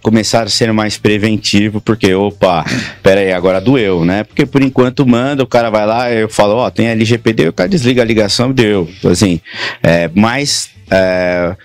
[0.02, 1.48] começar a ser mais preventivo,
[1.83, 2.65] porque, opa,
[3.01, 4.23] pera aí, agora doeu, né?
[4.23, 7.53] Porque por enquanto manda, o cara vai lá, eu falo, ó, oh, tem LGPD, o
[7.53, 8.89] cara desliga a ligação, deu.
[8.97, 9.39] Então, assim,
[9.83, 11.55] é, mas é,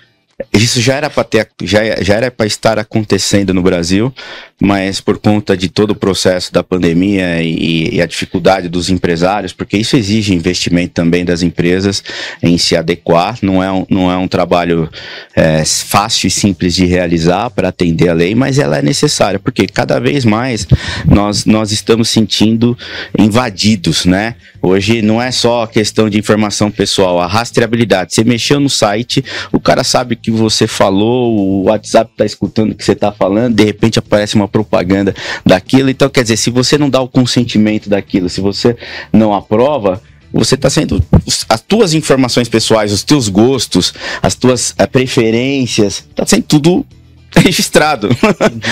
[0.51, 1.25] isso já era para
[1.63, 4.13] já, já era para estar acontecendo no Brasil,
[4.61, 9.53] mas por conta de todo o processo da pandemia e, e, a dificuldade dos empresários,
[9.53, 12.03] porque isso exige investimento também das empresas
[12.43, 14.89] em se adequar, não é um, não é um trabalho
[15.33, 19.65] é, fácil e simples de realizar para atender a lei, mas ela é necessária, porque
[19.67, 20.67] cada vez mais
[21.05, 22.77] nós, nós estamos sentindo
[23.17, 24.35] invadidos, né?
[24.67, 28.15] Hoje não é só questão de informação pessoal, a rastreabilidade.
[28.15, 32.75] Você mexeu no site, o cara sabe que você falou, o WhatsApp está escutando o
[32.75, 35.13] que você está falando, de repente aparece uma propaganda
[35.45, 35.91] daquilo.
[35.91, 38.75] Então, quer dizer, se você não dá o consentimento daquilo, se você
[39.13, 40.01] não aprova,
[40.33, 40.99] você está sendo
[41.47, 46.85] as tuas informações pessoais, os teus gostos, as tuas uh, preferências, está sendo tudo
[47.43, 48.09] registrado.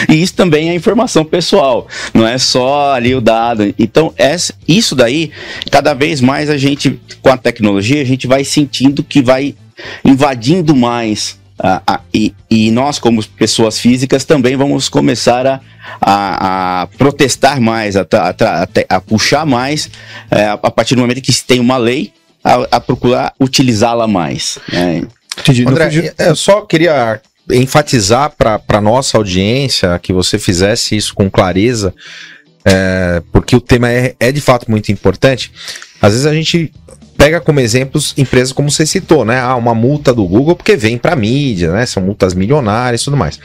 [0.09, 3.73] e isso também é informação pessoal, não é só ali o dado.
[3.77, 5.31] Então, essa, isso daí,
[5.71, 9.55] cada vez mais a gente, com a tecnologia, a gente vai sentindo que vai
[10.05, 15.61] invadindo mais ah, ah, e, e, nós, como pessoas físicas, também vamos começar a,
[16.01, 19.89] a, a protestar mais, a, a, a puxar mais,
[20.31, 22.11] é, a partir do momento que se tem uma lei,
[22.43, 24.57] a, procurar utilizá-la mais.
[24.71, 25.03] Né?
[25.65, 27.21] André, eu só queria
[27.53, 31.93] enfatizar para a nossa audiência que você fizesse isso com clareza,
[32.65, 35.51] é, porque o tema é, é de fato muito importante.
[36.01, 36.71] Às vezes a gente
[37.17, 39.39] pega como exemplos empresas como você citou, né?
[39.39, 41.85] Ah, uma multa do Google porque vem para mídia, né?
[41.85, 43.39] São multas milionárias e tudo mais.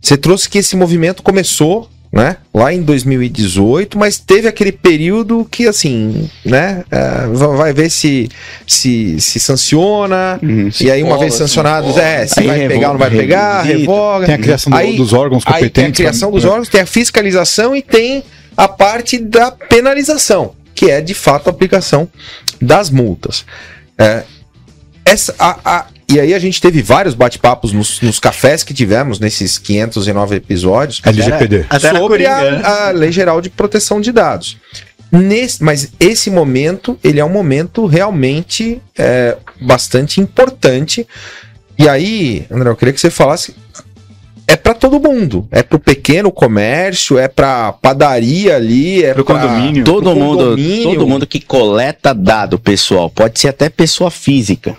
[0.00, 2.38] Você trouxe que esse movimento começou né?
[2.54, 6.84] Lá em 2018, mas teve aquele período que, assim, né?
[6.90, 8.28] É, vai ver se
[8.66, 12.74] se, se sanciona, uhum, se e aí, uma cola, vez sancionados, é, se vai revoga,
[12.74, 14.26] pegar ou não vai pegar, revoga.
[14.26, 15.72] Tem a criação aí, dos órgãos competentes.
[15.72, 18.24] tem a criação dos órgãos, tem a fiscalização e tem
[18.56, 22.08] a parte da penalização, que é de fato a aplicação
[22.60, 23.44] das multas.
[23.98, 24.24] É,
[25.04, 29.20] essa, a, a, e aí a gente teve vários bate-papos nos, nos, cafés que tivemos
[29.20, 31.66] nesses 509 episódios LGPD.
[31.98, 34.56] sobre a, a, Lei Geral de Proteção de Dados.
[35.12, 41.06] Nesse, mas esse momento, ele é um momento realmente é, bastante importante.
[41.78, 43.54] E aí, André, eu queria que você falasse
[44.46, 45.46] é para todo mundo.
[45.50, 49.84] É pro pequeno comércio, é pra padaria ali, é pro pra condomínio.
[49.84, 50.84] Todo pro mundo, condomínio.
[50.84, 54.74] todo mundo que coleta dado pessoal, pode ser até pessoa física.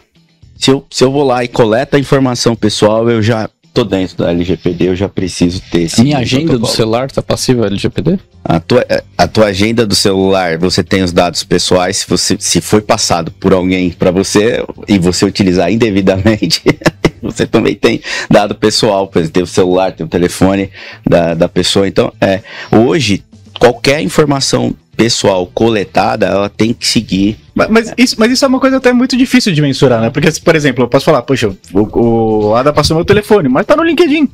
[0.60, 4.18] Se eu, se eu vou lá e coleta a informação pessoal, eu já tô dentro
[4.18, 6.02] da LGPD, eu já preciso ter esse.
[6.02, 6.72] A minha agenda protocolo.
[6.74, 8.20] do celular tá passiva LGPD?
[8.44, 8.86] A tua,
[9.18, 13.32] a tua agenda do celular, você tem os dados pessoais, se, você, se foi passado
[13.32, 16.62] por alguém para você e você utilizar indevidamente,
[17.24, 20.70] você também tem dado pessoal, tem o celular, tem o telefone
[21.08, 21.88] da, da pessoa.
[21.88, 23.24] Então, é, hoje,
[23.58, 27.40] qualquer informação pessoal coletada, ela tem que seguir.
[27.56, 30.10] Mas, mas, isso, mas isso é uma coisa até muito difícil de mensurar, né?
[30.10, 33.78] Porque, por exemplo, eu posso falar, poxa, o, o Ada passou meu telefone, mas tá
[33.78, 34.28] no LinkedIn.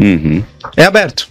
[0.00, 0.42] Uhum.
[0.74, 1.28] É aberto.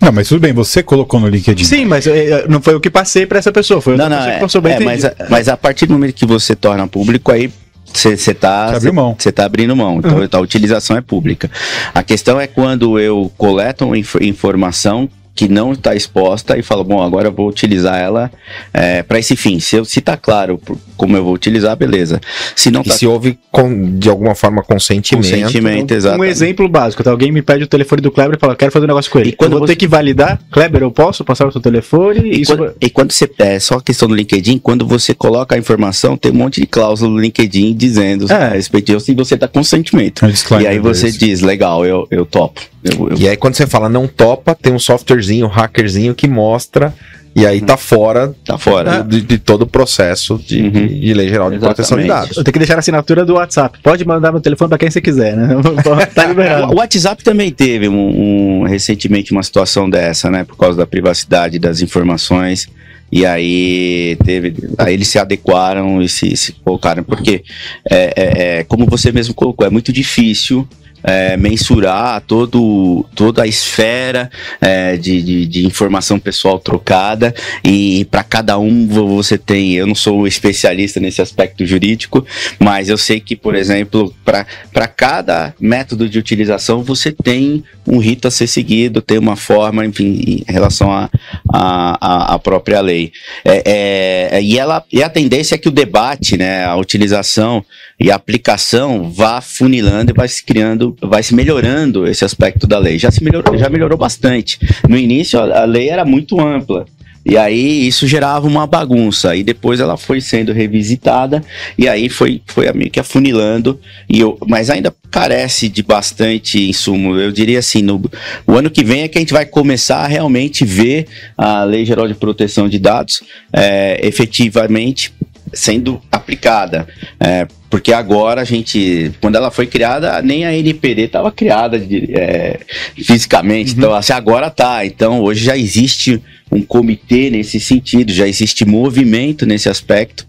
[0.00, 1.64] Não, mas tudo bem, você colocou no LinkedIn.
[1.64, 4.34] Sim, mas é, não foi o que passei para essa pessoa, foi não, não, é,
[4.34, 7.32] que passou bem é, mas, a, mas a partir do momento que você torna público,
[7.32, 7.50] aí
[7.92, 9.98] você tá, você tá abrindo mão.
[9.98, 10.28] Então, uhum.
[10.30, 11.50] a utilização é pública.
[11.92, 16.82] A questão é quando eu coleto uma inf informação que não está exposta e fala,
[16.82, 18.28] bom, agora eu vou utilizar ela
[18.74, 19.60] é, para esse fim.
[19.60, 20.60] Se, se tá claro
[20.96, 22.20] como eu vou utilizar, beleza.
[22.56, 22.94] Se não e tá...
[22.94, 25.30] se houve com, de alguma forma consentimento.
[25.30, 26.20] Consentimento, exato.
[26.20, 27.12] Um exemplo básico, tá?
[27.12, 29.28] alguém me pede o telefone do Kleber e fala, quero fazer um negócio com ele.
[29.28, 29.74] E quando eu vou você...
[29.74, 32.18] ter que validar, Kleber, eu posso passar o seu telefone?
[32.18, 32.56] E, isso...
[32.56, 36.16] quando, e quando você, é só a questão do LinkedIn, quando você coloca a informação,
[36.16, 38.34] tem um monte de cláusula no LinkedIn dizendo é.
[38.34, 40.26] a respeito disso, e você tá consentimento.
[40.26, 42.60] É e aí você diz, legal, eu, eu topo.
[42.82, 43.18] Eu, eu...
[43.18, 46.94] E aí quando você fala não topa, tem um softwarezinho, um hackerzinho que mostra
[47.38, 50.70] e aí tá fora, tá fora de, de todo o processo de, uhum.
[50.86, 51.60] de, lei geral de Exatamente.
[51.60, 52.36] proteção de dados.
[52.36, 53.78] Eu tenho que deixar a assinatura do WhatsApp.
[53.80, 55.48] Pode mandar meu telefone para quem você quiser, né?
[56.12, 56.72] tá liberado.
[56.72, 60.42] o WhatsApp também teve um, um, recentemente uma situação dessa, né?
[60.42, 62.66] Por causa da privacidade das informações.
[63.10, 67.42] E aí teve, aí eles se adequaram e se, se colocaram, porque
[67.88, 70.68] é, é, é, como você mesmo colocou, é muito difícil
[71.02, 74.30] é, mensurar todo, toda a esfera
[74.60, 77.34] é, de, de, de, informação pessoal trocada
[77.64, 82.26] e para cada um você tem, eu não sou especialista nesse aspecto jurídico,
[82.58, 88.28] mas eu sei que, por exemplo, para cada método de utilização você tem um rito
[88.28, 91.08] a ser seguido, tem uma forma, enfim, em relação à
[91.52, 93.12] a, a, a, própria lei.
[93.44, 97.64] É, é, e, ela, e a tendência é que o debate, né, a utilização
[97.98, 102.78] e a aplicação vá funilando e vai se criando, vai se melhorando esse aspecto da
[102.78, 102.98] lei.
[102.98, 104.58] Já se melhorou, já melhorou bastante.
[104.88, 106.86] No início a, lei era muito ampla.
[107.24, 109.36] E aí isso gerava uma bagunça.
[109.36, 111.44] E depois ela foi sendo revisitada
[111.76, 113.78] e aí foi, foi meio que afunilando.
[114.08, 117.18] E eu, mas ainda carece de bastante insumo.
[117.18, 118.00] Eu diria assim, no
[118.46, 121.84] o ano que vem é que a gente vai começar a realmente ver a Lei
[121.84, 123.22] Geral de Proteção de Dados
[123.52, 125.12] é, efetivamente
[125.52, 126.86] sendo aplicada.
[127.20, 132.14] É, porque agora a gente, quando ela foi criada, nem a NPD estava criada de,
[132.14, 132.58] é,
[132.96, 133.72] fisicamente.
[133.72, 133.78] Uhum.
[133.78, 134.84] Então, assim, agora tá.
[134.86, 140.24] Então, hoje já existe um comitê nesse sentido, já existe movimento nesse aspecto,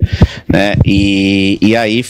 [0.48, 0.76] né?
[0.86, 2.04] E, e aí,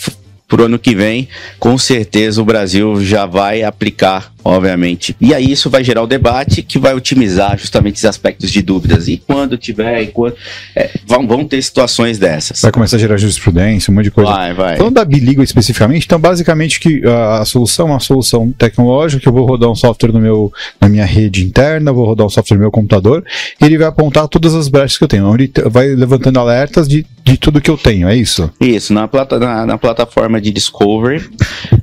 [0.48, 1.28] pro ano que vem,
[1.60, 5.16] com certeza o Brasil já vai aplicar obviamente.
[5.20, 9.08] E aí isso vai gerar o debate que vai otimizar justamente esses aspectos de dúvidas.
[9.08, 10.36] E quando tiver, e quando,
[10.76, 12.62] é, vão, vão ter situações dessas.
[12.62, 14.32] Vai começar a gerar jurisprudência, um monte de coisa.
[14.32, 14.78] Vai, vai.
[14.78, 19.28] Falando da Biligo especificamente, então basicamente que a, a solução é uma solução tecnológica, que
[19.28, 22.56] eu vou rodar um software no meu, na minha rede interna, vou rodar um software
[22.58, 23.24] no meu computador,
[23.60, 25.34] e ele vai apontar todas as brechas que eu tenho.
[25.34, 28.50] Ele vai levantando alertas de, de tudo que eu tenho, é isso?
[28.60, 31.30] Isso, na, plata, na, na plataforma de Discovery,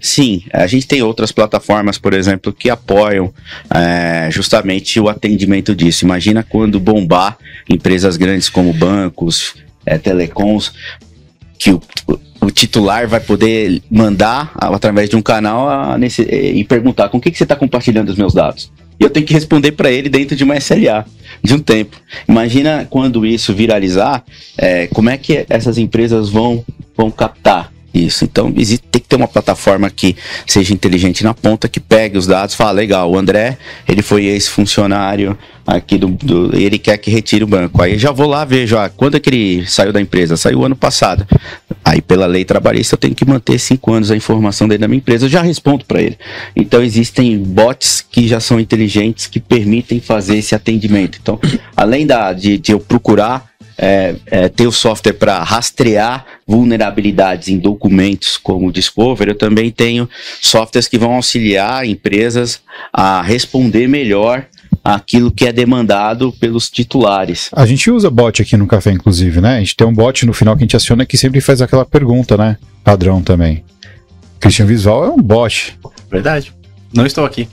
[0.00, 0.42] sim.
[0.52, 3.32] A gente tem outras plataformas, por exemplo, que apoiam
[3.72, 6.04] é, justamente o atendimento disso.
[6.04, 7.36] Imagina quando bombar
[7.68, 9.54] empresas grandes como bancos,
[9.84, 10.72] é, telecoms,
[11.58, 11.80] que o,
[12.40, 17.20] o titular vai poder mandar através de um canal a, nesse, e perguntar com o
[17.20, 18.70] que, que você está compartilhando os meus dados.
[18.98, 21.04] E eu tenho que responder para ele dentro de uma SLA,
[21.42, 22.00] de um tempo.
[22.26, 24.24] Imagina quando isso viralizar,
[24.56, 26.64] é, como é que essas empresas vão,
[26.96, 28.24] vão captar isso.
[28.24, 32.26] Então, existe, tem que ter uma plataforma que seja inteligente na ponta, que pegue os
[32.26, 37.10] dados fala, legal, o André, ele foi esse funcionário aqui do, do, ele quer que
[37.10, 37.82] retire o banco.
[37.82, 40.36] Aí já vou lá ver já quando é que ele saiu da empresa?
[40.36, 41.26] Saiu ano passado.
[41.84, 44.98] Aí pela lei trabalhista eu tenho que manter cinco anos a informação dele da minha
[44.98, 45.26] empresa.
[45.26, 46.16] Eu já respondo para ele.
[46.54, 51.18] Então existem bots que já são inteligentes que permitem fazer esse atendimento.
[51.20, 51.40] Então,
[51.76, 57.58] além da, de, de eu procurar é, é, ter o software para rastrear vulnerabilidades em
[57.58, 60.08] documentos como o Discover, eu também tenho
[60.40, 62.60] softwares que vão auxiliar empresas
[62.92, 64.46] a responder melhor
[64.82, 67.50] aquilo que é demandado pelos titulares.
[67.52, 69.56] A gente usa bot aqui no café, inclusive, né?
[69.56, 71.84] A gente tem um bot no final que a gente aciona que sempre faz aquela
[71.84, 72.56] pergunta, né?
[72.84, 73.64] Padrão também.
[74.38, 75.76] Christian Visual é um bot.
[76.10, 76.52] Verdade.
[76.92, 77.48] Não estou aqui.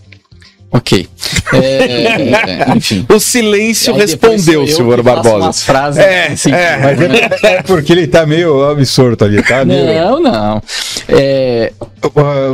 [0.73, 1.07] Ok.
[1.53, 3.05] É, enfim.
[3.07, 5.35] O silêncio respondeu, senhor Barbosa.
[5.35, 6.77] Umas frases é, assim, é.
[6.77, 7.01] Mas
[7.43, 9.63] é, é, porque ele tá meio absurdo ali, tá?
[9.63, 10.63] Não, não.
[11.07, 11.71] É...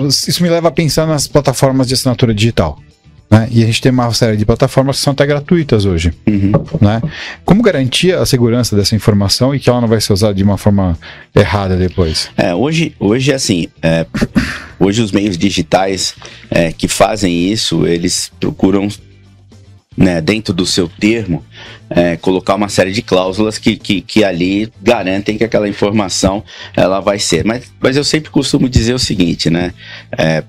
[0.10, 2.78] Isso me leva a pensar nas plataformas de assinatura digital.
[3.30, 3.48] Né?
[3.52, 6.12] E a gente tem uma série de plataformas que são até gratuitas hoje.
[6.28, 6.52] Uhum.
[6.82, 7.02] Né?
[7.46, 10.58] Como garantir a segurança dessa informação e que ela não vai ser usada de uma
[10.58, 10.98] forma
[11.34, 12.30] errada depois?
[12.36, 14.06] É, hoje, hoje assim, é,
[14.80, 16.16] hoje os meios digitais
[16.50, 18.88] é, que fazem isso, eles procuram
[20.00, 21.44] né, dentro do seu termo,
[21.90, 26.42] é, colocar uma série de cláusulas que, que, que, ali garantem que aquela informação
[26.74, 27.44] ela vai ser.
[27.44, 29.74] Mas, mas eu sempre costumo dizer o seguinte, né?
[30.18, 30.44] É,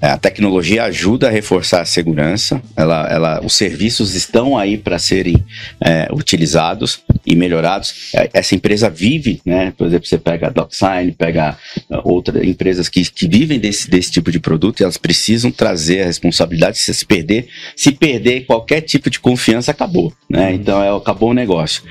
[0.00, 5.36] a tecnologia ajuda a reforçar a segurança, ela, ela, os serviços estão aí para serem
[5.84, 8.10] é, utilizados e melhorados.
[8.14, 9.72] É, essa empresa vive, né?
[9.76, 11.56] Por exemplo, você pega a DocSign, pega
[11.90, 16.02] uh, outras empresas que, que vivem desse, desse tipo de produto e elas precisam trazer
[16.02, 16.78] a responsabilidade.
[16.78, 20.52] Se se perder, se perder qualquer tipo de confiança, acabou, né?
[20.52, 21.82] Então é, acabou o negócio.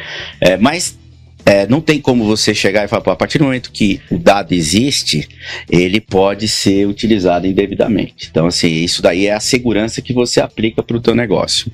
[0.41, 0.97] É, mas
[1.48, 4.18] é, não tem como você chegar e falar, pô, a partir do momento que o
[4.18, 5.30] dado existe,
[5.70, 8.28] ele pode ser utilizado indevidamente.
[8.30, 11.72] Então, assim, isso daí é a segurança que você aplica para o teu negócio.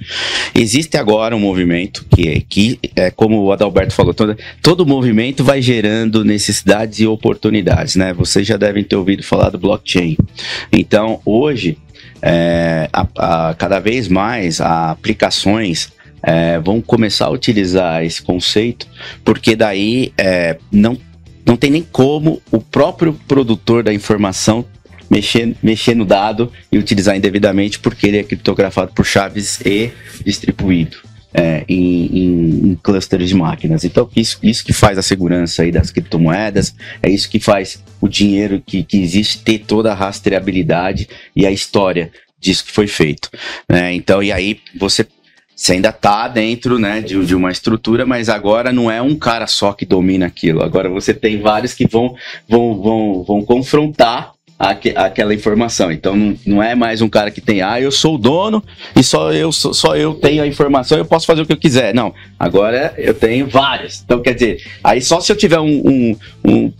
[0.53, 5.59] Existe agora um movimento que, que é como o Adalberto falou, todo, todo movimento vai
[5.59, 8.13] gerando necessidades e oportunidades, né?
[8.13, 10.15] Vocês já devem ter ouvido falar do blockchain.
[10.71, 11.79] Então, hoje,
[12.21, 13.07] é, a,
[13.49, 15.91] a, cada vez mais, a aplicações
[16.23, 18.87] é, vão começar a utilizar esse conceito,
[19.25, 20.97] porque daí é, não,
[21.45, 24.65] não tem nem como o próprio produtor da informação
[25.09, 29.91] mexer, mexer no dado e utilizar indevidamente, porque ele é criptografado por chaves e
[30.25, 30.97] distribuído.
[31.35, 33.83] É, em, em, em, clusters de máquinas.
[33.83, 38.07] Então, isso, isso que faz a segurança aí das criptomoedas, é isso que faz o
[38.07, 43.31] dinheiro que, que existe ter toda a rastreabilidade e a história disso que foi feito.
[43.67, 43.95] Né?
[43.95, 45.07] Então, e aí você
[45.55, 49.47] você ainda está dentro né, de, de, uma estrutura, mas agora não é um cara
[49.47, 50.63] só que domina aquilo.
[50.63, 52.15] Agora você tem vários que vão,
[52.47, 55.91] vão, vão, vão confrontar aquela informação.
[55.91, 58.63] Então não, não, é mais um cara que tem, ah, eu sou o dono
[58.95, 61.93] e só eu, só eu tenho a informação, eu posso fazer o que eu quiser.
[61.93, 64.01] Não, agora eu tenho várias.
[64.03, 66.73] Então quer dizer, aí só se eu tiver um, um, um,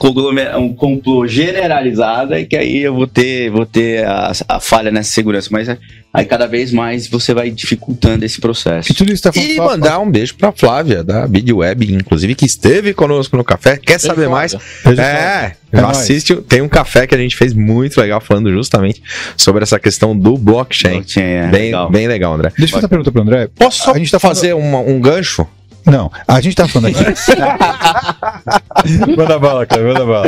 [0.60, 5.12] um complô generalizado é que aí eu vou ter, vou ter a, a falha nessa
[5.12, 5.50] segurança.
[5.52, 5.68] Mas
[6.14, 8.92] aí cada vez mais você vai dificultando esse processo.
[8.92, 12.94] E, tudo isso tá e mandar um beijo para Flávia da Web, inclusive que esteve
[12.94, 13.78] conosco no café.
[13.78, 14.54] Quer saber mais?
[14.54, 19.02] é, é assiste, tem um café que a gente fez muito legal falando justamente
[19.36, 20.98] sobre essa questão do blockchain.
[20.98, 21.90] blockchain é, bem, legal.
[21.90, 22.52] bem legal, André.
[22.58, 23.50] Deixa eu fazer uma pergunta pro André.
[23.56, 24.66] Posso a gente tá fazer falando...
[24.66, 25.48] uma, um gancho?
[25.86, 27.04] Não, a gente tá falando aqui.
[29.18, 30.28] manda bala, cara, manda bala.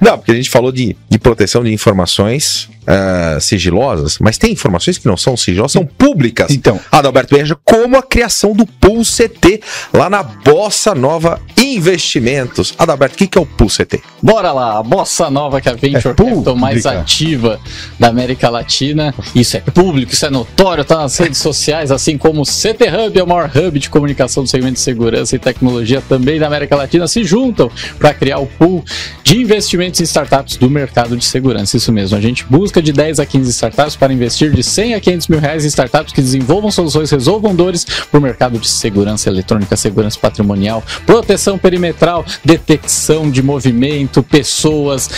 [0.00, 4.98] Não, porque a gente falou de, de proteção de informações uh, sigilosas, mas tem informações
[4.98, 6.50] que não são sigilosas, são públicas.
[6.50, 9.60] Então, Adalberto Benja, como a criação do Pool CT
[9.92, 12.74] lá na Bossa Nova Investimentos.
[12.78, 14.00] Adalberto, o que, que é o Pool CT?
[14.22, 17.60] Bora lá, a Bossa Nova, que é a venture é capital mais ativa
[17.98, 19.14] da América Latina.
[19.34, 23.18] Isso é público, isso é notório, tá nas redes sociais, assim como o CT Hub,
[23.18, 26.76] é o maior hub de comunicação do segmento de segurança e tecnologia também da América
[26.76, 28.84] Latina, se juntam para criar o pool
[29.22, 31.76] de investimentos em startups do mercado de segurança.
[31.76, 35.00] Isso mesmo, a gente busca de 10 a 15 startups para investir de 100 a
[35.00, 39.28] 500 mil reais em startups que desenvolvam soluções resolvam dores para o mercado de segurança
[39.28, 45.10] eletrônica, segurança patrimonial, proteção perimetral, detecção de movimento, pessoas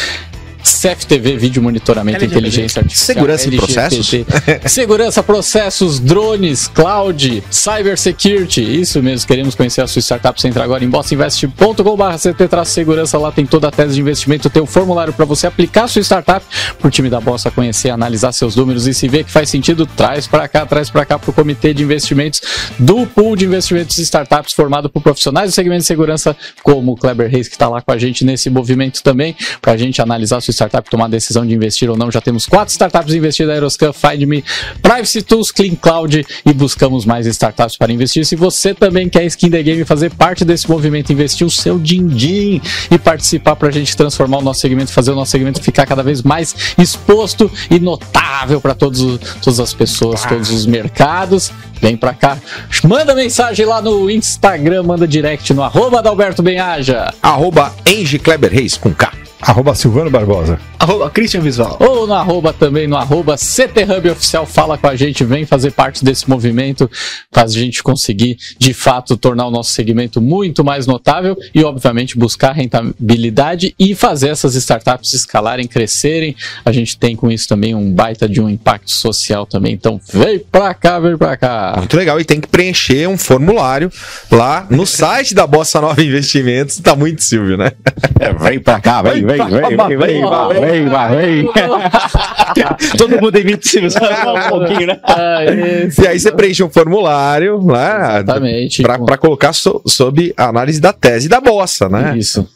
[0.63, 3.15] CFTV, vídeo monitoramento, inteligência artificial.
[3.15, 4.11] Segurança e processos.
[4.67, 8.81] Segurança, processos, drones, cloud, cybersecurity.
[8.81, 10.41] Isso mesmo, queremos conhecer a sua startup.
[10.41, 11.63] Você entra agora em bossinvest.com.br
[12.19, 13.19] CT-segurança.
[13.19, 16.03] Lá tem toda a tese de investimento, tem um formulário para você aplicar a sua
[16.03, 16.45] startup
[16.79, 19.87] para o time da Bossa conhecer, analisar seus números e se ver que faz sentido,
[19.87, 22.41] traz para cá, traz para cá para o comitê de investimentos
[22.79, 26.97] do pool de investimentos e startups formado por profissionais do segmento de segurança, como o
[26.97, 30.39] Kleber Reis, que está lá com a gente nesse movimento também, para a gente analisar
[30.39, 32.11] a sua startup, tomar a decisão de investir ou não.
[32.11, 34.44] Já temos quatro startups investidas, Aeroscan, FindMe,
[34.80, 38.24] Privacy Tools, Clean Cloud e buscamos mais startups para investir.
[38.24, 42.61] Se você também quer Skin the Game fazer parte desse movimento, investir o seu din-din
[42.90, 46.03] e participar para a gente transformar o nosso segmento, fazer o nosso segmento ficar cada
[46.03, 51.53] vez mais exposto e notável para todas as pessoas, todos os mercados.
[51.80, 52.38] Vem pra cá.
[52.84, 57.12] Manda mensagem lá no Instagram, manda direct no arroba Adalberto Benhaja.
[57.20, 59.22] Arroba Enge Kleber Reis com K.
[59.43, 60.59] Arroba Silvano Barbosa.
[60.78, 61.76] Arroba Christian Visual.
[61.80, 64.47] Ou no arroba também, no arroba CTHub Oficial.
[64.47, 66.88] Fala com a gente, vem fazer parte desse movimento,
[67.32, 72.16] faz a gente conseguir, de fato, tornar o nosso segmento muito mais notável e, obviamente,
[72.16, 76.36] buscar rentabilidade e fazer essas startups escalarem, crescerem.
[76.64, 79.72] A gente tem com isso também um baita de um impacto social também.
[79.72, 81.74] Então, vem pra cá, vem pra cá.
[81.78, 82.20] Muito legal.
[82.20, 83.90] E tem que preencher um formulário
[84.30, 86.78] lá no site da Bossa Nova Investimentos.
[86.78, 87.72] Tá muito Silvio, né?
[88.20, 89.99] É, vem pra cá, vem, vem vem, vem, vem,
[90.61, 91.51] vem, vem,
[92.99, 95.01] Todo mundo emite um pouquinho, né?
[95.05, 98.20] Ah, e aí você preenche um formulário, né?
[98.20, 98.83] Exatamente.
[98.83, 102.16] Pra, pra colocar so, sob a análise da tese da bossa, né?
[102.16, 102.49] Isso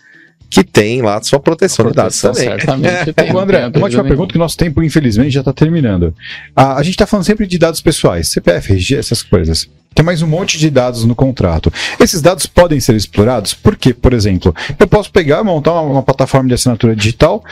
[0.49, 2.59] que tem lá sua proteção, proteção de dados também.
[2.59, 3.35] Certamente tem.
[3.35, 6.15] Ô, André, uma última pergunta que nosso tempo, infelizmente, já está terminando.
[6.55, 9.69] A, a gente está falando sempre de dados pessoais, CPF, RG, essas coisas.
[9.97, 11.73] Tem mais um monte de dados no contrato.
[11.99, 16.47] Esses dados podem ser explorados porque, por exemplo, eu posso pegar, montar uma, uma plataforma
[16.47, 17.43] de assinatura digital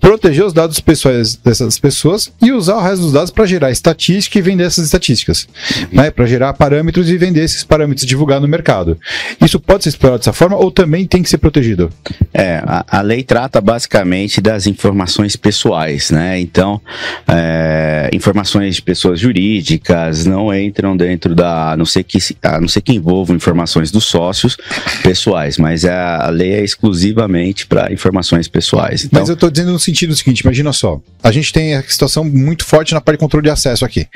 [0.00, 4.38] proteger os dados pessoais dessas pessoas e usar o resto dos dados para gerar estatística
[4.38, 5.46] e vender essas estatísticas,
[5.92, 8.98] né, para gerar parâmetros e vender esses parâmetros, divulgar no mercado.
[9.40, 11.90] Isso pode ser explorado dessa forma ou também tem que ser protegido?
[12.32, 16.40] É, a, a lei trata basicamente das informações pessoais, né?
[16.40, 16.80] Então,
[17.28, 22.68] é, informações de pessoas jurídicas não entram dentro da, a não ser que, a não
[22.68, 24.56] ser que envolvam informações dos sócios
[25.02, 29.04] pessoais, mas a, a lei é exclusivamente para informações pessoais.
[29.04, 32.24] Então, mas eu estou dizendo no sentido seguinte, imagina só, a gente tem a situação
[32.24, 34.06] muito forte na parte de controle de acesso aqui.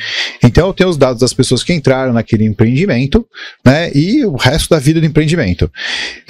[0.43, 3.27] Então eu tenho os dados das pessoas que entraram naquele empreendimento,
[3.65, 5.71] né, e o resto da vida do empreendimento.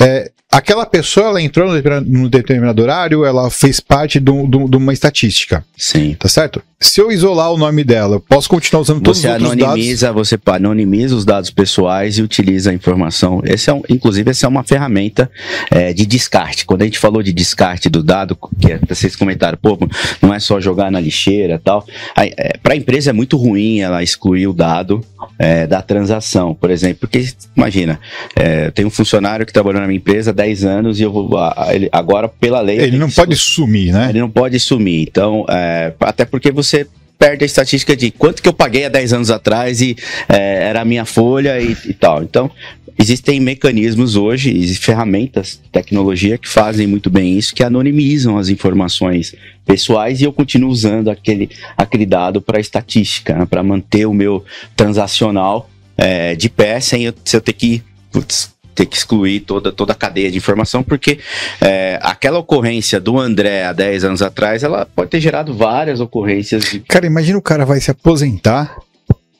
[0.00, 1.72] É, aquela pessoa ela entrou
[2.06, 5.64] no determinado horário, ela fez parte de, uma estatística.
[5.76, 6.14] Sim.
[6.18, 6.62] Tá certo?
[6.80, 10.06] Se eu isolar o nome dela, eu posso continuar usando todos você os outros anonimiza,
[10.08, 10.28] dados?
[10.28, 13.40] Você anonimiza os dados pessoais e utiliza a informação.
[13.44, 15.30] Esse é um, inclusive, essa é uma ferramenta
[15.70, 16.66] é, de descarte.
[16.66, 19.78] Quando a gente falou de descarte do dado, que é, vocês comentaram, pô,
[20.20, 21.86] não é só jogar na lixeira tal.
[22.16, 25.02] É, Para a empresa é muito ruim ela excluir o dado
[25.38, 26.98] é, da transação, por exemplo.
[27.00, 27.26] Porque,
[27.56, 27.98] imagina,
[28.36, 31.30] é, tem um funcionário que trabalhou na minha empresa 10 anos e eu vou.
[31.70, 32.78] Ele, agora, pela lei.
[32.78, 34.10] Ele não pode sumir, né?
[34.10, 35.02] Ele não pode sumir.
[35.02, 36.86] Então, é, até porque você
[37.18, 39.96] perde a estatística de quanto que eu paguei há 10 anos atrás e
[40.28, 42.22] é, era a minha folha e, e, tal.
[42.22, 42.50] Então,
[42.98, 49.34] existem mecanismos hoje e ferramentas, tecnologia que fazem muito bem isso, que anonimizam as informações
[49.64, 54.44] pessoais e eu continuo usando aquele, aquele dado para estatística, né, para manter o meu
[54.76, 57.82] transacional é, de pé sem eu, eu ter que
[58.12, 61.18] putz, ter que excluir toda, toda a cadeia de informação, porque
[61.60, 66.64] é, aquela ocorrência do André há 10 anos atrás, ela pode ter gerado várias ocorrências.
[66.64, 66.80] De...
[66.80, 68.76] Cara, imagina o cara vai se aposentar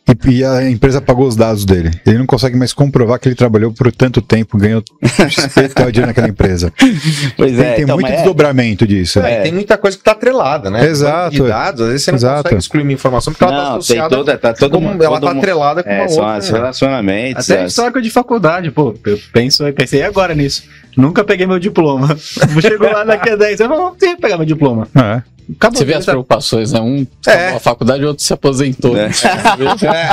[0.07, 1.91] e, e, a empresa pagou os dados dele.
[2.07, 6.29] Ele não consegue mais comprovar que ele trabalhou por tanto tempo, ganhou XP dinheiro naquela
[6.29, 6.71] empresa.
[7.37, 9.21] Pois tem, é, tem então, muito é, desdobramento disso.
[9.21, 10.85] É, Tem muita coisa que está atrelada, né?
[10.85, 11.31] Exato.
[11.31, 12.43] De dados, às vezes você não Exato.
[12.43, 14.17] consegue excluir uma informação porque ela está associada.
[14.17, 16.41] Toda, tá todo como, mundo, ela está atrelada com é, uma são outra.
[16.43, 17.51] São relacionamentos.
[17.51, 18.95] Até histórico de faculdade, pô.
[19.07, 20.65] Eu penso, eu pensei agora nisso.
[20.97, 22.15] Nunca peguei meu diploma.
[22.61, 24.87] Chegou lá daqui a 10 anos, eu vou pegar meu diploma.
[24.95, 25.34] É.
[25.57, 26.81] Acabou Você vê as preocupações, né?
[26.81, 27.51] Um é.
[27.51, 28.97] a faculdade, o outro se aposentou.
[28.97, 29.07] É.
[29.07, 29.11] É.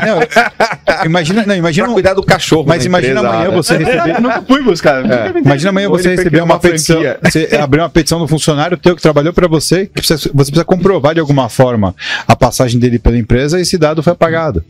[0.05, 0.19] Não,
[1.05, 2.65] imagina, não, imagina pra cuidar do cachorro.
[2.67, 3.55] Mas imagina empresa, amanhã né?
[3.55, 4.15] você receber.
[4.15, 5.09] Eu nunca fui buscar.
[5.09, 5.39] É.
[5.39, 7.01] Imagina amanhã você receber uma petição.
[7.23, 10.65] Você abrir uma petição do funcionário teu que trabalhou para você, que precisa, você precisa
[10.65, 11.95] comprovar de alguma forma
[12.27, 14.63] a passagem dele pela empresa e esse dado foi apagado.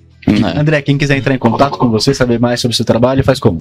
[0.55, 3.39] André, quem quiser entrar em contato com você, saber mais sobre o seu trabalho, faz
[3.39, 3.59] como?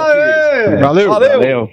[0.80, 1.09] Valeu.
[1.09, 1.09] Valeu.
[1.09, 1.70] Valeu.